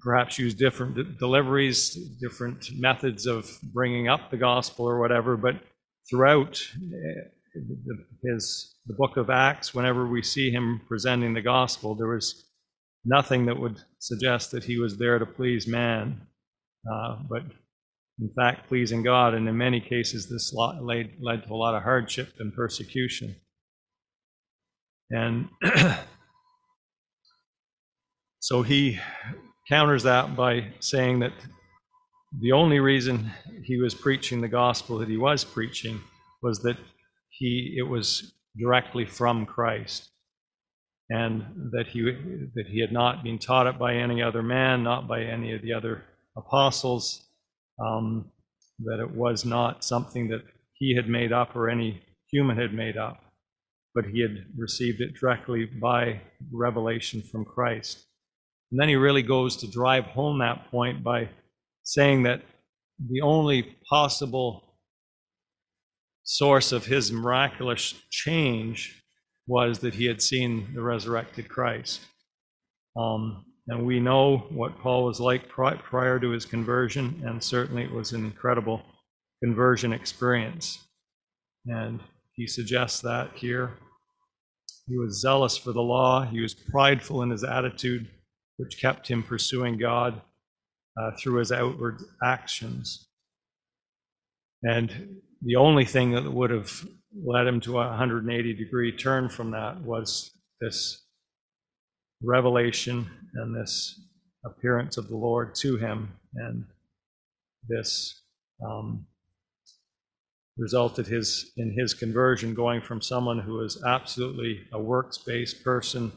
perhaps 0.00 0.38
use 0.38 0.54
different 0.54 0.96
de- 0.96 1.04
deliveries, 1.04 1.94
different 2.20 2.66
methods 2.76 3.26
of 3.26 3.48
bringing 3.72 4.08
up 4.08 4.30
the 4.30 4.36
gospel 4.36 4.86
or 4.86 4.98
whatever, 4.98 5.36
but 5.36 5.56
throughout 6.10 6.60
uh, 6.76 7.58
his 8.24 8.74
the 8.86 8.94
book 8.94 9.16
of 9.16 9.30
Acts, 9.30 9.74
whenever 9.74 10.06
we 10.06 10.22
see 10.22 10.50
him 10.50 10.80
presenting 10.88 11.34
the 11.34 11.40
gospel, 11.40 11.94
there 11.94 12.08
was 12.08 12.44
nothing 13.04 13.46
that 13.46 13.58
would 13.58 13.80
suggest 13.98 14.50
that 14.52 14.64
he 14.64 14.78
was 14.78 14.96
there 14.96 15.18
to 15.18 15.26
please 15.26 15.66
man, 15.66 16.20
uh, 16.90 17.16
but 17.28 17.42
in 18.20 18.30
fact 18.36 18.68
pleasing 18.68 19.02
God. 19.02 19.34
And 19.34 19.48
in 19.48 19.56
many 19.56 19.80
cases, 19.80 20.28
this 20.28 20.52
led, 20.54 21.12
led 21.20 21.44
to 21.44 21.52
a 21.52 21.56
lot 21.56 21.74
of 21.74 21.82
hardship 21.82 22.34
and 22.38 22.54
persecution. 22.54 23.34
And 25.10 25.48
so 28.40 28.62
he 28.62 28.98
counters 29.68 30.04
that 30.04 30.36
by 30.36 30.68
saying 30.80 31.20
that 31.20 31.32
the 32.40 32.52
only 32.52 32.80
reason 32.80 33.30
he 33.62 33.76
was 33.76 33.94
preaching 33.94 34.40
the 34.40 34.48
gospel 34.48 34.98
that 34.98 35.08
he 35.08 35.18
was 35.18 35.44
preaching 35.44 36.00
was 36.42 36.60
that 36.60 36.78
he 37.28 37.74
it 37.78 37.82
was 37.82 38.34
directly 38.58 39.04
from 39.04 39.44
Christ 39.44 40.11
and 41.12 41.70
that 41.72 41.86
he 41.88 42.00
that 42.54 42.66
he 42.66 42.80
had 42.80 42.92
not 42.92 43.22
been 43.22 43.38
taught 43.38 43.66
it 43.66 43.78
by 43.78 43.94
any 43.94 44.22
other 44.22 44.42
man 44.42 44.82
not 44.82 45.08
by 45.08 45.22
any 45.22 45.52
of 45.52 45.62
the 45.62 45.72
other 45.72 46.04
apostles 46.36 47.24
um, 47.84 48.30
that 48.78 49.00
it 49.00 49.10
was 49.10 49.44
not 49.44 49.84
something 49.84 50.28
that 50.28 50.42
he 50.74 50.94
had 50.94 51.08
made 51.08 51.32
up 51.32 51.54
or 51.56 51.68
any 51.68 52.00
human 52.30 52.56
had 52.56 52.72
made 52.72 52.96
up 52.96 53.22
but 53.94 54.06
he 54.06 54.20
had 54.20 54.44
received 54.56 55.00
it 55.00 55.14
directly 55.18 55.66
by 55.66 56.20
revelation 56.50 57.22
from 57.22 57.44
Christ. 57.44 58.06
And 58.70 58.80
then 58.80 58.88
he 58.88 58.96
really 58.96 59.22
goes 59.22 59.56
to 59.58 59.70
drive 59.70 60.04
home 60.04 60.38
that 60.38 60.70
point 60.70 61.04
by 61.04 61.28
saying 61.82 62.22
that 62.22 62.42
the 63.10 63.20
only 63.20 63.76
possible 63.88 64.78
source 66.24 66.72
of 66.72 66.86
his 66.86 67.12
miraculous 67.12 67.94
change 68.10 69.01
was 69.46 69.80
that 69.80 69.94
he 69.94 70.06
had 70.06 70.22
seen 70.22 70.68
the 70.74 70.82
resurrected 70.82 71.48
Christ. 71.48 72.00
Um, 72.96 73.44
and 73.68 73.86
we 73.86 74.00
know 74.00 74.38
what 74.50 74.78
Paul 74.78 75.04
was 75.04 75.20
like 75.20 75.48
prior 75.48 76.18
to 76.18 76.30
his 76.30 76.44
conversion, 76.44 77.22
and 77.24 77.42
certainly 77.42 77.84
it 77.84 77.90
was 77.90 78.12
an 78.12 78.24
incredible 78.24 78.82
conversion 79.42 79.92
experience. 79.92 80.78
And 81.66 82.00
he 82.34 82.46
suggests 82.46 83.00
that 83.02 83.30
here. 83.34 83.78
He 84.88 84.96
was 84.96 85.20
zealous 85.20 85.56
for 85.56 85.72
the 85.72 85.82
law, 85.82 86.24
he 86.24 86.40
was 86.40 86.54
prideful 86.54 87.22
in 87.22 87.30
his 87.30 87.44
attitude 87.44 88.08
which 88.62 88.80
kept 88.80 89.08
him 89.08 89.22
pursuing 89.22 89.78
God 89.78 90.20
uh, 90.96 91.10
through 91.18 91.38
his 91.38 91.50
outward 91.52 92.00
actions. 92.22 93.08
And 94.62 95.16
the 95.42 95.56
only 95.56 95.84
thing 95.84 96.12
that 96.12 96.32
would 96.32 96.50
have 96.50 96.86
led 97.14 97.46
him 97.46 97.60
to 97.60 97.78
a 97.78 97.88
180 97.88 98.54
degree 98.54 98.92
turn 98.92 99.28
from 99.28 99.50
that 99.50 99.80
was 99.82 100.30
this 100.60 101.04
revelation 102.22 103.08
and 103.34 103.54
this 103.54 104.00
appearance 104.44 104.96
of 104.96 105.08
the 105.08 105.16
Lord 105.16 105.54
to 105.56 105.76
him, 105.76 106.12
and 106.34 106.64
this 107.68 108.22
um, 108.64 109.06
resulted 110.56 111.06
his 111.06 111.52
in 111.56 111.72
his 111.72 111.94
conversion, 111.94 112.54
going 112.54 112.80
from 112.80 113.00
someone 113.00 113.38
who 113.38 113.54
was 113.54 113.82
absolutely 113.84 114.66
a 114.72 114.80
works-based 114.80 115.62
person 115.62 116.12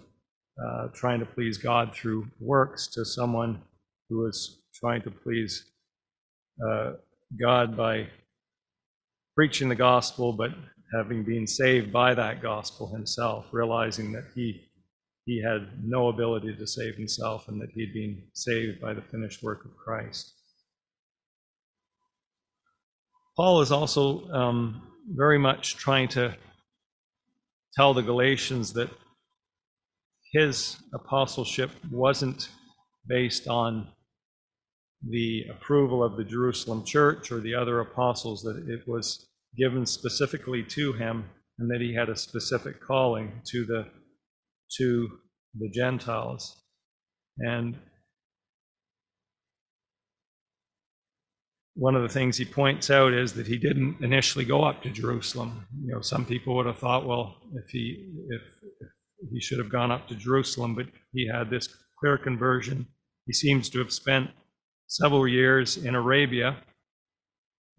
uh, 0.63 0.87
trying 0.93 1.19
to 1.19 1.25
please 1.25 1.57
God 1.57 1.93
through 1.93 2.27
works 2.39 2.87
to 2.87 3.05
someone 3.05 3.61
who 4.09 4.19
was 4.19 4.61
trying 4.73 5.01
to 5.01 5.11
please 5.11 5.71
uh, 6.65 6.93
God 7.39 7.75
by 7.75 8.07
preaching 9.35 9.67
the 9.67 9.75
gospel, 9.75 10.31
but 10.31 10.51
having 10.93 11.23
been 11.23 11.47
saved 11.47 11.91
by 11.91 12.13
that 12.13 12.41
gospel 12.41 12.87
himself, 12.93 13.45
realizing 13.51 14.11
that 14.13 14.25
he 14.35 14.61
he 15.25 15.41
had 15.41 15.83
no 15.83 16.09
ability 16.09 16.55
to 16.55 16.67
save 16.67 16.95
himself 16.95 17.47
and 17.47 17.59
that 17.59 17.71
he'd 17.71 17.93
been 17.93 18.21
saved 18.33 18.79
by 18.79 18.93
the 18.93 19.01
finished 19.01 19.41
work 19.41 19.65
of 19.65 19.75
Christ. 19.75 20.33
Paul 23.35 23.61
is 23.61 23.71
also 23.71 24.29
um, 24.29 24.83
very 25.09 25.39
much 25.39 25.77
trying 25.77 26.07
to 26.09 26.35
tell 27.75 27.93
the 27.93 28.03
Galatians 28.03 28.71
that 28.73 28.89
his 30.31 30.77
apostleship 30.93 31.71
wasn't 31.91 32.49
based 33.07 33.47
on 33.47 33.87
the 35.09 35.45
approval 35.49 36.03
of 36.03 36.17
the 36.17 36.23
Jerusalem 36.23 36.83
church 36.85 37.31
or 37.31 37.39
the 37.39 37.55
other 37.55 37.79
apostles, 37.79 38.41
that 38.43 38.57
it 38.69 38.87
was 38.87 39.27
given 39.57 39.85
specifically 39.85 40.63
to 40.63 40.93
him 40.93 41.25
and 41.59 41.69
that 41.69 41.81
he 41.81 41.93
had 41.93 42.09
a 42.09 42.15
specific 42.15 42.81
calling 42.81 43.41
to 43.51 43.65
the 43.65 43.87
to 44.77 45.19
the 45.57 45.69
Gentiles. 45.69 46.61
And 47.37 47.77
one 51.75 51.95
of 51.95 52.01
the 52.01 52.09
things 52.09 52.37
he 52.37 52.45
points 52.45 52.89
out 52.89 53.13
is 53.13 53.33
that 53.33 53.47
he 53.47 53.57
didn't 53.57 54.01
initially 54.01 54.45
go 54.45 54.63
up 54.63 54.81
to 54.83 54.89
Jerusalem. 54.89 55.65
You 55.85 55.93
know, 55.93 56.01
some 56.01 56.25
people 56.25 56.55
would 56.55 56.65
have 56.65 56.79
thought, 56.79 57.05
well, 57.05 57.35
if 57.53 57.69
he 57.69 58.11
if, 58.29 58.41
if 59.19 59.29
he 59.31 59.41
should 59.41 59.59
have 59.59 59.71
gone 59.71 59.91
up 59.91 60.07
to 60.07 60.15
Jerusalem, 60.15 60.75
but 60.75 60.87
he 61.13 61.27
had 61.27 61.49
this 61.49 61.67
clear 61.99 62.17
conversion. 62.17 62.87
He 63.27 63.33
seems 63.33 63.69
to 63.69 63.79
have 63.79 63.91
spent 63.91 64.29
several 64.87 65.27
years 65.27 65.77
in 65.77 65.95
Arabia, 65.95 66.57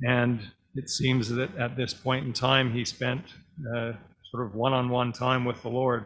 and 0.03 0.41
it 0.77 0.91
seems 0.91 1.29
that 1.31 1.57
at 1.57 1.77
this 1.77 1.95
point 1.95 2.27
in 2.27 2.33
time 2.33 2.73
he 2.73 2.85
spent 2.85 3.23
uh, 3.75 3.93
sort 4.31 4.47
of 4.47 4.55
one-on-one 4.55 5.13
time 5.13 5.45
with 5.45 5.63
the 5.63 5.69
Lord. 5.69 6.05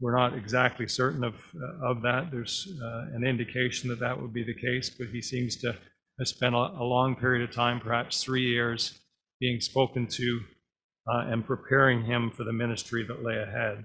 We're 0.00 0.16
not 0.16 0.36
exactly 0.36 0.88
certain 0.88 1.24
of 1.24 1.34
uh, 1.34 1.90
of 1.90 2.02
that. 2.02 2.30
There's 2.30 2.68
uh, 2.82 3.14
an 3.14 3.24
indication 3.24 3.88
that 3.88 4.00
that 4.00 4.20
would 4.20 4.32
be 4.32 4.44
the 4.44 4.54
case, 4.54 4.90
but 4.90 5.08
he 5.08 5.22
seems 5.22 5.56
to 5.56 5.76
have 6.18 6.28
spent 6.28 6.54
a, 6.54 6.58
a 6.58 6.84
long 6.84 7.16
period 7.16 7.48
of 7.48 7.54
time, 7.54 7.80
perhaps 7.80 8.22
three 8.22 8.48
years, 8.48 8.98
being 9.40 9.60
spoken 9.60 10.06
to 10.06 10.40
uh, 11.10 11.26
and 11.28 11.46
preparing 11.46 12.04
him 12.04 12.30
for 12.30 12.44
the 12.44 12.52
ministry 12.52 13.04
that 13.04 13.22
lay 13.22 13.38
ahead. 13.38 13.84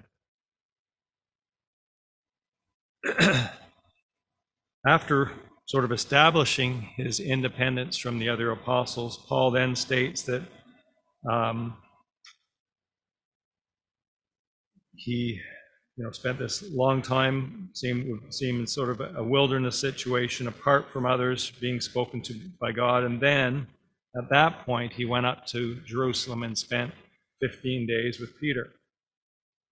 After 4.85 5.31
sort 5.67 5.83
of 5.83 5.91
establishing 5.91 6.89
his 6.95 7.19
independence 7.19 7.97
from 7.97 8.19
the 8.19 8.29
other 8.29 8.51
apostles, 8.51 9.17
Paul 9.27 9.51
then 9.51 9.75
states 9.75 10.23
that 10.23 10.41
um, 11.29 11.75
he 14.95 15.39
you 15.97 16.03
know, 16.05 16.11
spent 16.11 16.39
this 16.39 16.63
long 16.71 17.01
time, 17.01 17.69
seemed, 17.73 18.33
seemed 18.33 18.69
sort 18.69 18.89
of 18.89 19.01
a 19.17 19.23
wilderness 19.23 19.77
situation 19.77 20.47
apart 20.47 20.85
from 20.93 21.05
others, 21.05 21.51
being 21.59 21.81
spoken 21.81 22.21
to 22.21 22.33
by 22.61 22.71
God. 22.71 23.03
And 23.03 23.19
then 23.19 23.67
at 24.15 24.29
that 24.29 24.65
point, 24.65 24.93
he 24.93 25.05
went 25.05 25.25
up 25.25 25.45
to 25.47 25.81
Jerusalem 25.85 26.43
and 26.43 26.57
spent 26.57 26.93
15 27.41 27.87
days 27.87 28.19
with 28.19 28.39
Peter. 28.39 28.67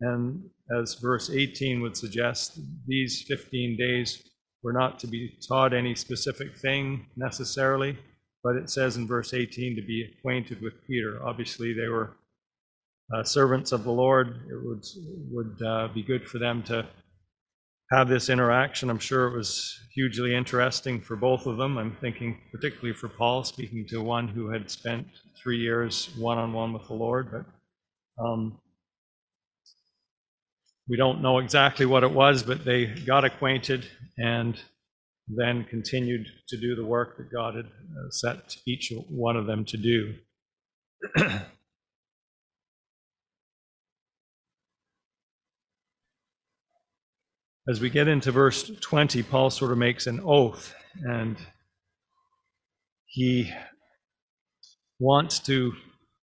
And 0.01 0.49
as 0.81 0.95
verse 0.95 1.29
18 1.29 1.81
would 1.81 1.95
suggest, 1.95 2.59
these 2.87 3.23
15 3.27 3.77
days 3.77 4.23
were 4.63 4.73
not 4.73 4.99
to 4.99 5.07
be 5.07 5.37
taught 5.47 5.73
any 5.73 5.93
specific 5.93 6.57
thing 6.57 7.05
necessarily, 7.15 7.97
but 8.43 8.55
it 8.55 8.69
says 8.69 8.97
in 8.97 9.05
verse 9.05 9.33
18 9.33 9.75
to 9.75 9.81
be 9.81 10.09
acquainted 10.17 10.61
with 10.61 10.73
Peter. 10.87 11.19
Obviously, 11.23 11.73
they 11.73 11.87
were 11.87 12.11
uh, 13.13 13.23
servants 13.23 13.71
of 13.71 13.83
the 13.83 13.91
Lord. 13.91 14.41
It 14.49 14.65
would, 14.65 14.85
would 15.31 15.61
uh, 15.67 15.87
be 15.93 16.01
good 16.01 16.27
for 16.27 16.39
them 16.39 16.63
to 16.63 16.87
have 17.91 18.07
this 18.07 18.29
interaction. 18.29 18.89
I'm 18.89 18.99
sure 18.99 19.27
it 19.27 19.37
was 19.37 19.79
hugely 19.93 20.33
interesting 20.33 21.01
for 21.01 21.15
both 21.15 21.45
of 21.45 21.57
them. 21.57 21.77
I'm 21.77 21.95
thinking 22.01 22.39
particularly 22.51 22.93
for 22.93 23.09
Paul, 23.09 23.43
speaking 23.43 23.85
to 23.89 24.01
one 24.01 24.27
who 24.27 24.49
had 24.49 24.71
spent 24.71 25.05
three 25.41 25.59
years 25.59 26.09
one 26.17 26.37
on 26.37 26.53
one 26.53 26.73
with 26.73 26.87
the 26.87 26.93
Lord. 26.93 27.29
But 27.31 28.23
um, 28.23 28.57
we 30.87 30.97
don't 30.97 31.21
know 31.21 31.37
exactly 31.39 31.85
what 31.85 32.03
it 32.03 32.11
was, 32.11 32.43
but 32.43 32.65
they 32.65 32.85
got 32.85 33.23
acquainted 33.23 33.85
and 34.17 34.59
then 35.27 35.63
continued 35.63 36.27
to 36.49 36.57
do 36.57 36.75
the 36.75 36.85
work 36.85 37.17
that 37.17 37.31
God 37.31 37.55
had 37.55 37.65
uh, 37.65 38.09
set 38.09 38.57
each 38.67 38.91
one 39.09 39.37
of 39.37 39.45
them 39.45 39.63
to 39.65 39.77
do. 39.77 40.15
As 47.65 47.79
we 47.79 47.89
get 47.89 48.09
into 48.09 48.33
verse 48.33 48.69
20, 48.81 49.23
Paul 49.23 49.49
sort 49.49 49.71
of 49.71 49.77
makes 49.77 50.05
an 50.05 50.19
oath 50.25 50.75
and 51.03 51.37
he 53.05 53.49
wants 54.99 55.39
to, 55.39 55.71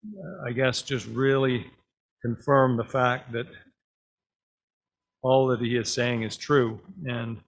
uh, 0.06 0.48
I 0.48 0.52
guess, 0.52 0.82
just 0.82 1.06
really 1.08 1.66
confirm 2.22 2.76
the 2.76 2.84
fact 2.84 3.32
that 3.32 3.46
all 5.24 5.48
that 5.48 5.60
he 5.60 5.76
is 5.76 5.92
saying 5.92 6.22
is 6.22 6.36
true. 6.36 6.80
And 7.06 7.38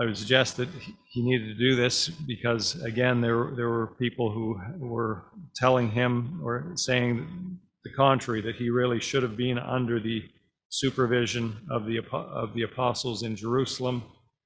I 0.00 0.06
would 0.06 0.16
suggest 0.16 0.56
that 0.56 0.68
he 1.10 1.20
needed 1.20 1.48
to 1.48 1.54
do 1.54 1.76
this 1.76 2.08
because, 2.08 2.82
again, 2.82 3.20
there, 3.20 3.50
there 3.54 3.68
were 3.68 3.88
people 3.98 4.30
who 4.30 4.58
were 4.78 5.24
telling 5.54 5.90
him 5.90 6.40
or 6.42 6.72
saying 6.76 7.58
the 7.84 7.90
contrary, 7.92 8.40
that 8.42 8.56
he 8.56 8.70
really 8.70 9.00
should 9.00 9.22
have 9.22 9.36
been 9.36 9.58
under 9.58 10.00
the 10.00 10.22
supervision 10.68 11.56
of 11.70 11.86
the, 11.86 12.00
of 12.12 12.54
the 12.54 12.62
apostles 12.62 13.22
in 13.22 13.34
Jerusalem 13.34 14.02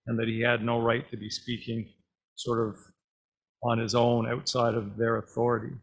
and 0.07 0.19
that 0.19 0.29
he 0.29 0.41
had 0.41 0.63
no 0.63 0.81
right 0.81 1.09
to 1.11 1.17
be 1.17 1.31
speaking 1.31 1.89
sort 2.37 2.69
of 2.69 2.77
on 3.63 3.79
his 3.79 3.95
own 3.95 4.29
outside 4.29 4.75
of 4.75 4.97
their 4.97 5.17
authority. 5.17 5.75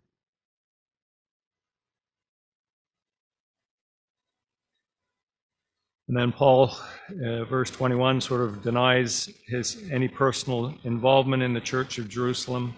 And 6.11 6.19
then 6.19 6.33
Paul, 6.33 6.75
uh, 7.25 7.45
verse 7.45 7.71
21, 7.71 8.19
sort 8.19 8.41
of 8.41 8.61
denies 8.61 9.29
his 9.47 9.81
any 9.89 10.09
personal 10.09 10.75
involvement 10.83 11.41
in 11.41 11.53
the 11.53 11.61
church 11.61 11.99
of 11.99 12.09
Jerusalem, 12.09 12.75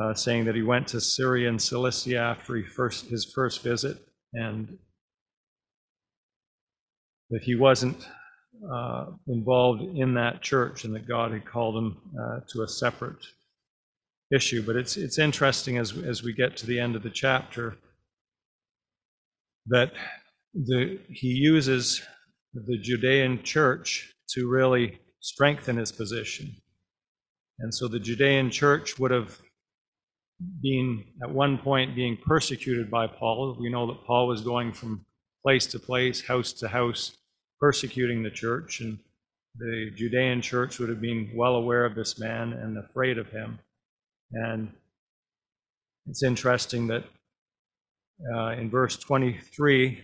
uh, 0.00 0.14
saying 0.14 0.46
that 0.46 0.54
he 0.54 0.62
went 0.62 0.88
to 0.88 1.02
Syria 1.02 1.50
and 1.50 1.60
Cilicia 1.60 2.16
after 2.16 2.56
he 2.56 2.62
first, 2.62 3.08
his 3.08 3.30
first 3.34 3.62
visit, 3.62 3.98
and 4.32 4.78
that 7.28 7.42
he 7.42 7.56
wasn't 7.56 8.08
uh, 8.72 9.08
involved 9.28 9.82
in 9.82 10.14
that 10.14 10.40
church, 10.40 10.84
and 10.86 10.94
that 10.94 11.06
God 11.06 11.32
had 11.32 11.44
called 11.44 11.76
him 11.76 11.98
uh, 12.18 12.40
to 12.54 12.62
a 12.62 12.68
separate 12.68 13.22
issue. 14.34 14.62
But 14.62 14.76
it's 14.76 14.96
it's 14.96 15.18
interesting 15.18 15.76
as 15.76 15.92
as 15.98 16.22
we 16.22 16.32
get 16.32 16.56
to 16.56 16.66
the 16.66 16.80
end 16.80 16.96
of 16.96 17.02
the 17.02 17.10
chapter 17.10 17.76
that 19.66 19.92
the, 20.54 20.98
he 21.08 21.28
uses 21.28 22.02
the 22.54 22.78
Judean 22.78 23.42
church 23.42 24.12
to 24.30 24.48
really 24.48 24.98
strengthen 25.20 25.76
his 25.76 25.92
position. 25.92 26.54
And 27.60 27.74
so 27.74 27.88
the 27.88 28.00
Judean 28.00 28.50
church 28.50 28.98
would 28.98 29.10
have 29.10 29.38
been 30.60 31.04
at 31.22 31.30
one 31.30 31.58
point 31.58 31.94
being 31.94 32.16
persecuted 32.16 32.90
by 32.90 33.06
Paul. 33.06 33.56
We 33.60 33.70
know 33.70 33.86
that 33.86 34.04
Paul 34.04 34.26
was 34.26 34.40
going 34.40 34.72
from 34.72 35.04
place 35.42 35.66
to 35.66 35.78
place, 35.78 36.24
house 36.24 36.52
to 36.54 36.68
house, 36.68 37.16
persecuting 37.60 38.22
the 38.22 38.30
church. 38.30 38.80
And 38.80 38.98
the 39.58 39.90
Judean 39.94 40.42
church 40.42 40.78
would 40.78 40.88
have 40.88 41.00
been 41.00 41.30
well 41.34 41.56
aware 41.56 41.84
of 41.84 41.94
this 41.94 42.18
man 42.18 42.52
and 42.52 42.78
afraid 42.78 43.18
of 43.18 43.30
him. 43.30 43.58
And 44.32 44.72
it's 46.06 46.22
interesting 46.22 46.86
that 46.88 47.04
uh, 48.34 48.50
in 48.50 48.70
verse 48.70 48.96
23, 48.96 50.02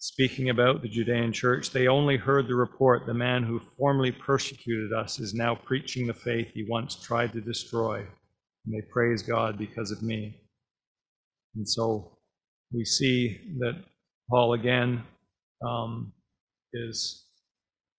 speaking 0.00 0.48
about 0.48 0.80
the 0.80 0.88
Judean 0.88 1.30
church, 1.30 1.70
they 1.70 1.86
only 1.86 2.16
heard 2.16 2.48
the 2.48 2.54
report 2.54 3.06
the 3.06 3.14
man 3.14 3.42
who 3.42 3.60
formerly 3.78 4.10
persecuted 4.10 4.92
us 4.94 5.20
is 5.20 5.34
now 5.34 5.54
preaching 5.54 6.06
the 6.06 6.14
faith 6.14 6.50
he 6.54 6.66
once 6.68 6.96
tried 6.96 7.32
to 7.34 7.40
destroy. 7.40 7.98
And 7.98 8.74
they 8.74 8.80
praise 8.90 9.22
God 9.22 9.58
because 9.58 9.90
of 9.90 10.02
me. 10.02 10.40
And 11.54 11.68
so 11.68 12.16
we 12.72 12.84
see 12.84 13.56
that 13.58 13.76
Paul 14.30 14.54
again 14.54 15.02
um, 15.66 16.12
is 16.72 17.26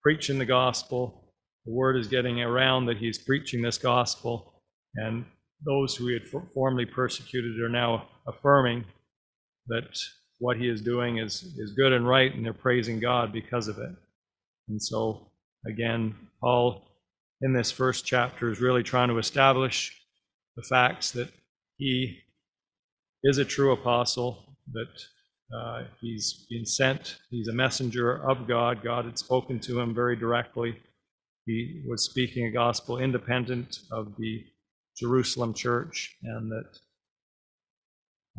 preaching 0.03 0.39
the 0.39 0.47
gospel. 0.47 1.35
The 1.67 1.73
word 1.73 1.99
is 1.99 2.07
getting 2.07 2.41
around 2.41 2.87
that 2.87 2.97
he's 2.97 3.19
preaching 3.19 3.61
this 3.61 3.77
gospel, 3.77 4.55
and 4.95 5.27
those 5.67 5.95
who 5.95 6.07
he 6.07 6.15
had 6.15 6.27
formerly 6.55 6.87
persecuted 6.87 7.61
are 7.61 7.69
now 7.69 8.09
affirming 8.27 8.87
that 9.67 9.99
what 10.41 10.57
he 10.57 10.69
is 10.69 10.81
doing 10.81 11.19
is, 11.19 11.55
is 11.59 11.73
good 11.77 11.93
and 11.93 12.09
right, 12.09 12.35
and 12.35 12.45
they're 12.45 12.53
praising 12.53 12.99
God 12.99 13.33
because 13.33 13.69
of 13.69 13.79
it. 13.79 13.95
And 14.69 14.83
so, 14.83 15.29
again, 15.67 16.15
Paul 16.41 16.83
in 17.43 17.53
this 17.53 17.71
first 17.71 18.05
chapter 18.05 18.51
is 18.51 18.61
really 18.61 18.83
trying 18.83 19.09
to 19.09 19.19
establish 19.19 19.97
the 20.57 20.63
facts 20.63 21.13
that 21.13 21.29
he 21.77 22.19
is 23.23 23.39
a 23.39 23.45
true 23.45 23.73
apostle, 23.73 24.57
that 24.73 25.57
uh, 25.57 25.85
he's 26.01 26.47
been 26.49 26.65
sent, 26.65 27.19
he's 27.31 27.49
a 27.49 27.53
messenger 27.53 28.27
of 28.29 28.49
God. 28.49 28.83
God 28.83 29.05
had 29.05 29.19
spoken 29.19 29.59
to 29.61 29.81
him 29.81 29.95
very 29.95 30.17
directly. 30.17 30.79
He 31.47 31.83
was 31.87 32.05
speaking 32.05 32.47
a 32.47 32.53
gospel 32.53 32.99
independent 32.99 33.81
of 33.91 34.15
the 34.17 34.45
Jerusalem 34.97 35.55
church, 35.55 36.17
and 36.23 36.51
that 36.51 36.79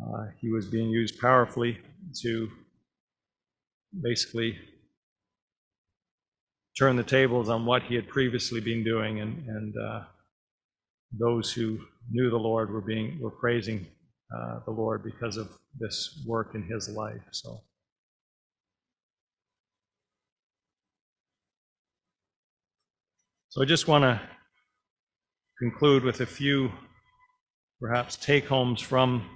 uh, 0.02 0.26
he 0.40 0.50
was 0.50 0.66
being 0.66 0.90
used 0.90 1.20
powerfully 1.20 1.78
to 2.22 2.50
basically 4.02 4.58
turn 6.78 6.96
the 6.96 7.02
tables 7.02 7.48
on 7.48 7.66
what 7.66 7.82
he 7.82 7.94
had 7.94 8.08
previously 8.08 8.60
been 8.60 8.82
doing, 8.82 9.20
and, 9.20 9.46
and 9.46 9.74
uh, 9.76 10.02
those 11.18 11.52
who 11.52 11.78
knew 12.10 12.30
the 12.30 12.38
Lord 12.38 12.70
were 12.70 12.80
being 12.80 13.20
were 13.20 13.30
praising 13.30 13.86
uh, 14.34 14.60
the 14.64 14.70
Lord 14.70 15.04
because 15.04 15.36
of 15.36 15.50
this 15.78 16.24
work 16.26 16.54
in 16.54 16.62
his 16.62 16.88
life. 16.88 17.20
So. 17.30 17.60
So 23.50 23.60
I 23.60 23.66
just 23.66 23.86
want 23.86 24.02
to 24.02 24.18
conclude 25.58 26.04
with 26.04 26.22
a 26.22 26.26
few 26.26 26.72
perhaps 27.78 28.16
take 28.16 28.46
homes 28.46 28.80
from 28.80 29.28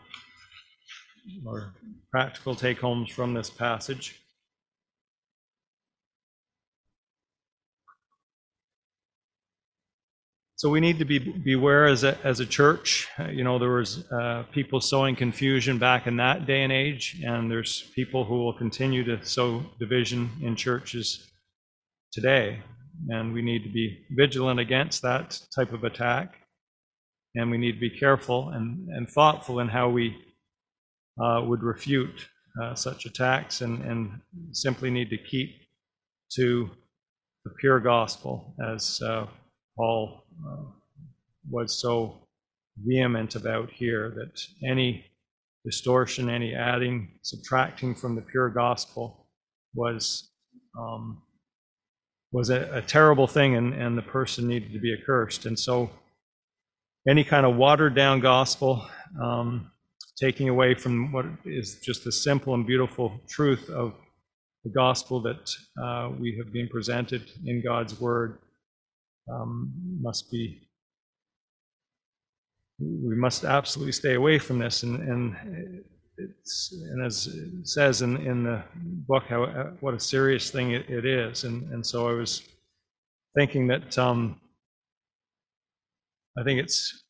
or 1.44 1.74
practical 2.10 2.54
take 2.54 2.78
homes 2.80 3.10
from 3.10 3.34
this 3.34 3.50
passage. 3.50 4.20
So 10.58 10.70
we 10.70 10.80
need 10.80 10.98
to 11.00 11.04
be 11.04 11.18
beware 11.18 11.84
as 11.84 12.02
a, 12.02 12.16
as 12.24 12.40
a 12.40 12.46
church. 12.46 13.08
You 13.30 13.44
know, 13.44 13.58
there 13.58 13.72
was 13.72 14.10
uh, 14.10 14.44
people 14.52 14.80
sowing 14.80 15.14
confusion 15.14 15.76
back 15.76 16.06
in 16.06 16.16
that 16.16 16.46
day 16.46 16.62
and 16.62 16.72
age, 16.72 17.20
and 17.22 17.50
there's 17.50 17.82
people 17.94 18.24
who 18.24 18.38
will 18.38 18.54
continue 18.54 19.04
to 19.04 19.22
sow 19.22 19.62
division 19.78 20.30
in 20.40 20.56
churches 20.56 21.30
today. 22.10 22.62
And 23.10 23.34
we 23.34 23.42
need 23.42 23.64
to 23.64 23.68
be 23.68 24.06
vigilant 24.12 24.58
against 24.58 25.02
that 25.02 25.38
type 25.54 25.74
of 25.74 25.84
attack. 25.84 26.36
And 27.34 27.50
we 27.50 27.58
need 27.58 27.72
to 27.72 27.80
be 27.80 27.90
careful 27.90 28.48
and, 28.48 28.88
and 28.88 29.06
thoughtful 29.10 29.60
in 29.60 29.68
how 29.68 29.90
we 29.90 30.16
uh, 31.22 31.42
would 31.44 31.62
refute 31.62 32.28
uh, 32.62 32.74
such 32.74 33.06
attacks 33.06 33.60
and, 33.60 33.82
and 33.84 34.20
simply 34.52 34.90
need 34.90 35.10
to 35.10 35.18
keep 35.18 35.56
to 36.32 36.70
the 37.44 37.50
pure 37.60 37.80
gospel 37.80 38.54
as 38.72 39.00
uh, 39.02 39.26
Paul 39.76 40.24
uh, 40.46 40.64
was 41.50 41.80
so 41.80 42.26
vehement 42.84 43.36
about 43.36 43.70
here 43.70 44.10
that 44.16 44.40
any 44.68 45.04
distortion, 45.64 46.28
any 46.28 46.54
adding, 46.54 47.18
subtracting 47.22 47.94
from 47.94 48.14
the 48.14 48.22
pure 48.22 48.48
gospel 48.48 49.26
was 49.74 50.30
um, 50.78 51.22
was 52.32 52.50
a, 52.50 52.68
a, 52.72 52.82
terrible 52.82 53.26
thing, 53.26 53.56
and, 53.56 53.72
and 53.72 53.96
the 53.96 54.02
person 54.02 54.46
needed 54.46 54.72
to 54.72 54.78
be 54.78 54.92
accursed. 54.92 55.46
And 55.46 55.58
so, 55.58 55.90
any 57.08 57.24
kind 57.24 57.46
of 57.46 57.56
watered 57.56 57.94
down 57.94 58.20
gospel 58.20 58.86
um, 59.22 59.70
taking 60.18 60.48
away 60.48 60.74
from 60.74 61.12
what 61.12 61.26
is 61.44 61.78
just 61.82 62.04
the 62.04 62.12
simple 62.12 62.54
and 62.54 62.66
beautiful 62.66 63.20
truth 63.28 63.68
of 63.70 63.94
the 64.64 64.70
gospel 64.70 65.20
that 65.22 65.50
uh, 65.82 66.10
we 66.18 66.36
have 66.36 66.52
been 66.52 66.68
presented 66.68 67.30
in 67.44 67.62
God's 67.62 68.00
word 68.00 68.38
um, 69.30 69.72
must 70.00 70.30
be 70.30 70.66
we 72.78 73.16
must 73.16 73.44
absolutely 73.44 73.92
stay 73.92 74.14
away 74.14 74.38
from 74.38 74.58
this. 74.58 74.82
And, 74.82 75.00
and 75.00 75.84
it's 76.18 76.72
and 76.90 77.04
as 77.04 77.26
it 77.26 77.66
says 77.66 78.02
in, 78.02 78.16
in 78.18 78.44
the 78.44 78.62
book 79.08 79.24
how 79.28 79.46
what 79.80 79.94
a 79.94 80.00
serious 80.00 80.50
thing 80.50 80.72
it, 80.72 80.88
it 80.88 81.04
is. 81.04 81.44
And 81.44 81.72
and 81.72 81.86
so 81.86 82.08
I 82.08 82.12
was 82.12 82.42
thinking 83.34 83.66
that 83.68 83.96
um, 83.98 84.40
I 86.38 86.42
think 86.42 86.60
it's 86.60 87.04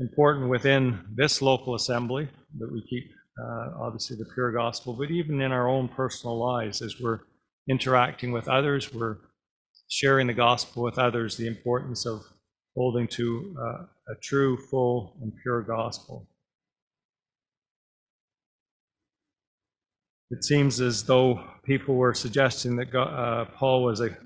important 0.00 0.48
within 0.48 1.04
this 1.14 1.40
local 1.40 1.74
assembly 1.74 2.28
that 2.58 2.72
we 2.72 2.82
keep 2.88 3.10
uh, 3.40 3.70
obviously 3.80 4.16
the 4.16 4.26
pure 4.34 4.52
gospel, 4.52 4.92
but 4.92 5.10
even 5.10 5.40
in 5.40 5.52
our 5.52 5.68
own 5.68 5.88
personal 5.88 6.38
lives 6.38 6.82
as 6.82 7.00
we're 7.00 7.20
interacting 7.68 8.32
with 8.32 8.48
others, 8.48 8.92
we're 8.92 9.16
sharing 9.88 10.26
the 10.26 10.34
gospel 10.34 10.82
with 10.82 10.98
others, 10.98 11.36
the 11.36 11.46
importance 11.46 12.06
of 12.06 12.22
holding 12.74 13.06
to 13.06 13.54
uh, 13.58 14.12
a 14.12 14.14
true, 14.22 14.56
full, 14.70 15.16
and 15.22 15.32
pure 15.42 15.62
gospel. 15.62 16.28
It 20.30 20.44
seems 20.44 20.80
as 20.80 21.04
though 21.04 21.44
people 21.64 21.96
were 21.96 22.14
suggesting 22.14 22.74
that 22.76 22.90
God, 22.90 23.08
uh, 23.08 23.44
Paul 23.54 23.84
was 23.84 24.00
a, 24.00 24.16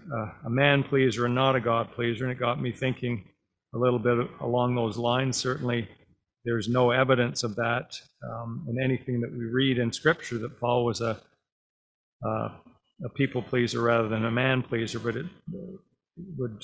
a 0.45 0.51
man 0.51 0.85
pleaser 0.85 1.27
and 1.27 1.35
not 1.35 1.57
a 1.57 1.61
God 1.61 1.91
pleaser, 1.93 2.24
and 2.24 2.33
it 2.33 2.39
got 2.39 2.62
me 2.62 2.70
thinking 2.70 3.24
a 3.74 3.79
little 3.79 3.99
bit 3.99 4.29
along 4.41 4.77
those 4.77 4.97
lines. 4.97 5.37
Certainly, 5.37 5.89
there's 6.47 6.68
no 6.68 6.92
evidence 6.92 7.42
of 7.42 7.57
that 7.57 8.01
um, 8.22 8.64
in 8.70 8.82
anything 8.82 9.20
that 9.20 9.32
we 9.32 9.44
read 9.47 9.78
in 9.78 9.92
Scripture 9.92 10.38
that 10.38 10.59
Paul 10.59 10.84
was 10.86 11.01
a 11.03 11.20
uh, 12.26 12.49
a 13.05 13.09
people 13.11 13.42
pleaser 13.42 13.82
rather 13.82 14.09
than 14.09 14.24
a 14.24 14.30
man 14.30 14.62
pleaser. 14.62 14.99
But 14.99 15.16
it 15.16 15.26
would 16.38 16.62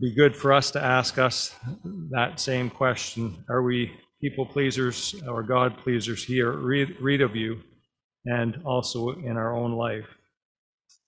be 0.00 0.14
good 0.14 0.36
for 0.36 0.52
us 0.52 0.70
to 0.72 0.82
ask 0.82 1.18
us 1.18 1.54
that 2.10 2.38
same 2.38 2.70
question: 2.70 3.44
Are 3.48 3.62
we 3.62 3.90
people 4.20 4.46
pleasers 4.46 5.14
or 5.26 5.42
God 5.42 5.78
pleasers 5.78 6.22
here? 6.22 6.52
Read, 6.52 6.96
read 7.00 7.22
of 7.22 7.34
you, 7.34 7.60
and 8.26 8.60
also 8.64 9.10
in 9.10 9.36
our 9.38 9.56
own 9.56 9.72
life. 9.72 10.06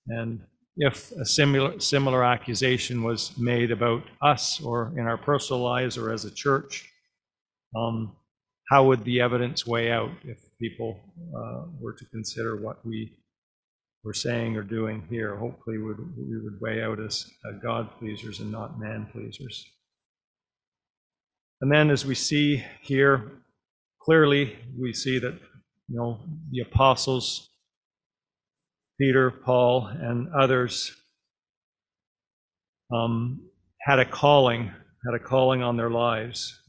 And 0.08 0.40
if 0.78 1.10
a 1.12 1.24
similar 1.24 1.78
similar 1.80 2.24
accusation 2.24 3.02
was 3.02 3.36
made 3.36 3.72
about 3.72 4.04
us 4.22 4.60
or 4.60 4.92
in 4.96 5.06
our 5.06 5.18
personal 5.18 5.60
lives 5.60 5.98
or 5.98 6.12
as 6.12 6.24
a 6.24 6.30
church, 6.30 6.88
um, 7.76 8.16
how 8.70 8.84
would 8.84 9.04
the 9.04 9.20
evidence 9.20 9.66
weigh 9.66 9.90
out 9.90 10.10
if 10.24 10.38
people 10.60 11.00
uh, 11.36 11.64
were 11.80 11.94
to 11.94 12.04
consider 12.06 12.56
what 12.56 12.84
we 12.86 13.18
were 14.04 14.14
saying 14.14 14.56
or 14.56 14.62
doing 14.62 15.04
here? 15.10 15.36
Hopefully, 15.36 15.78
would 15.78 15.98
we 16.16 16.40
would 16.40 16.60
weigh 16.60 16.82
out 16.82 17.00
as 17.00 17.28
uh, 17.44 17.58
God 17.60 17.90
pleasers 17.98 18.38
and 18.38 18.52
not 18.52 18.78
man 18.78 19.08
pleasers. 19.12 19.66
And 21.60 21.72
then, 21.72 21.90
as 21.90 22.06
we 22.06 22.14
see 22.14 22.62
here 22.82 23.32
clearly, 24.00 24.56
we 24.78 24.92
see 24.92 25.18
that 25.18 25.34
you 25.88 25.96
know 25.96 26.20
the 26.52 26.60
apostles 26.60 27.50
Peter, 28.98 29.30
Paul, 29.30 29.86
and 29.86 30.28
others 30.34 30.92
um, 32.92 33.40
had 33.80 33.98
a 33.98 34.04
calling, 34.04 34.72
had 35.04 35.14
a 35.14 35.18
calling 35.18 35.62
on 35.62 35.76
their 35.76 35.90
lives. 35.90 36.60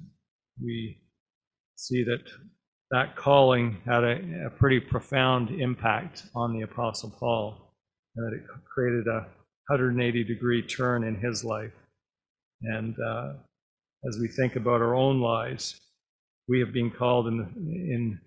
We 0.64 1.02
see 1.76 2.04
that 2.04 2.22
that 2.92 3.16
calling 3.16 3.82
had 3.86 4.04
a, 4.04 4.48
a 4.48 4.50
pretty 4.50 4.80
profound 4.80 5.52
impact 5.52 6.24
on 6.36 6.54
the 6.54 6.62
Apostle 6.62 7.16
Paul, 7.20 7.76
and 8.16 8.26
that 8.26 8.36
it 8.36 8.44
created 8.74 9.08
a 9.08 9.28
180 9.68 10.24
degree 10.24 10.62
turn 10.62 11.04
in 11.04 11.16
his 11.16 11.44
life. 11.44 11.74
And 12.64 12.96
uh, 13.00 13.34
as 14.08 14.18
we 14.20 14.28
think 14.28 14.56
about 14.56 14.82
our 14.82 14.96
own 14.96 15.22
lives, 15.22 15.80
we 16.48 16.60
have 16.60 16.74
been 16.74 16.90
called 16.90 17.28
in, 17.28 17.40
in, 17.58 18.20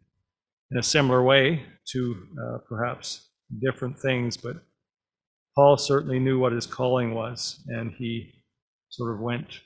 in 0.71 0.79
a 0.79 0.83
similar 0.83 1.23
way 1.23 1.65
to 1.93 2.17
uh, 2.41 2.59
perhaps 2.69 3.29
different 3.61 3.99
things, 3.99 4.37
but 4.37 4.57
Paul 5.55 5.77
certainly 5.77 6.19
knew 6.19 6.39
what 6.39 6.53
his 6.53 6.67
calling 6.67 7.15
was, 7.15 7.61
and 7.69 7.93
he 7.93 8.33
sort 8.89 9.15
of 9.15 9.21
went 9.21 9.61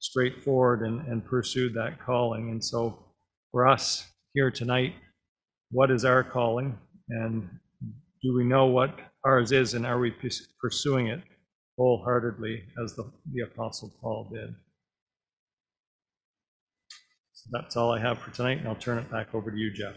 straight 0.00 0.42
forward 0.42 0.82
and, 0.82 1.06
and 1.06 1.24
pursued 1.24 1.74
that 1.74 1.98
calling. 2.04 2.50
And 2.50 2.64
so, 2.64 3.04
for 3.50 3.66
us 3.66 4.06
here 4.34 4.50
tonight, 4.50 4.94
what 5.70 5.90
is 5.90 6.04
our 6.04 6.24
calling? 6.24 6.76
And 7.10 7.48
do 8.22 8.34
we 8.34 8.44
know 8.44 8.66
what 8.66 8.98
ours 9.24 9.52
is, 9.52 9.74
and 9.74 9.86
are 9.86 9.98
we 9.98 10.14
pursuing 10.60 11.08
it 11.08 11.22
wholeheartedly 11.76 12.64
as 12.82 12.94
the, 12.94 13.10
the 13.32 13.42
Apostle 13.42 13.94
Paul 14.00 14.28
did? 14.32 14.54
So 17.32 17.48
that's 17.52 17.76
all 17.76 17.92
I 17.92 18.00
have 18.00 18.18
for 18.18 18.30
tonight, 18.32 18.58
and 18.58 18.68
I'll 18.68 18.74
turn 18.74 18.98
it 18.98 19.10
back 19.10 19.34
over 19.34 19.50
to 19.50 19.56
you, 19.56 19.72
Jeff. 19.72 19.94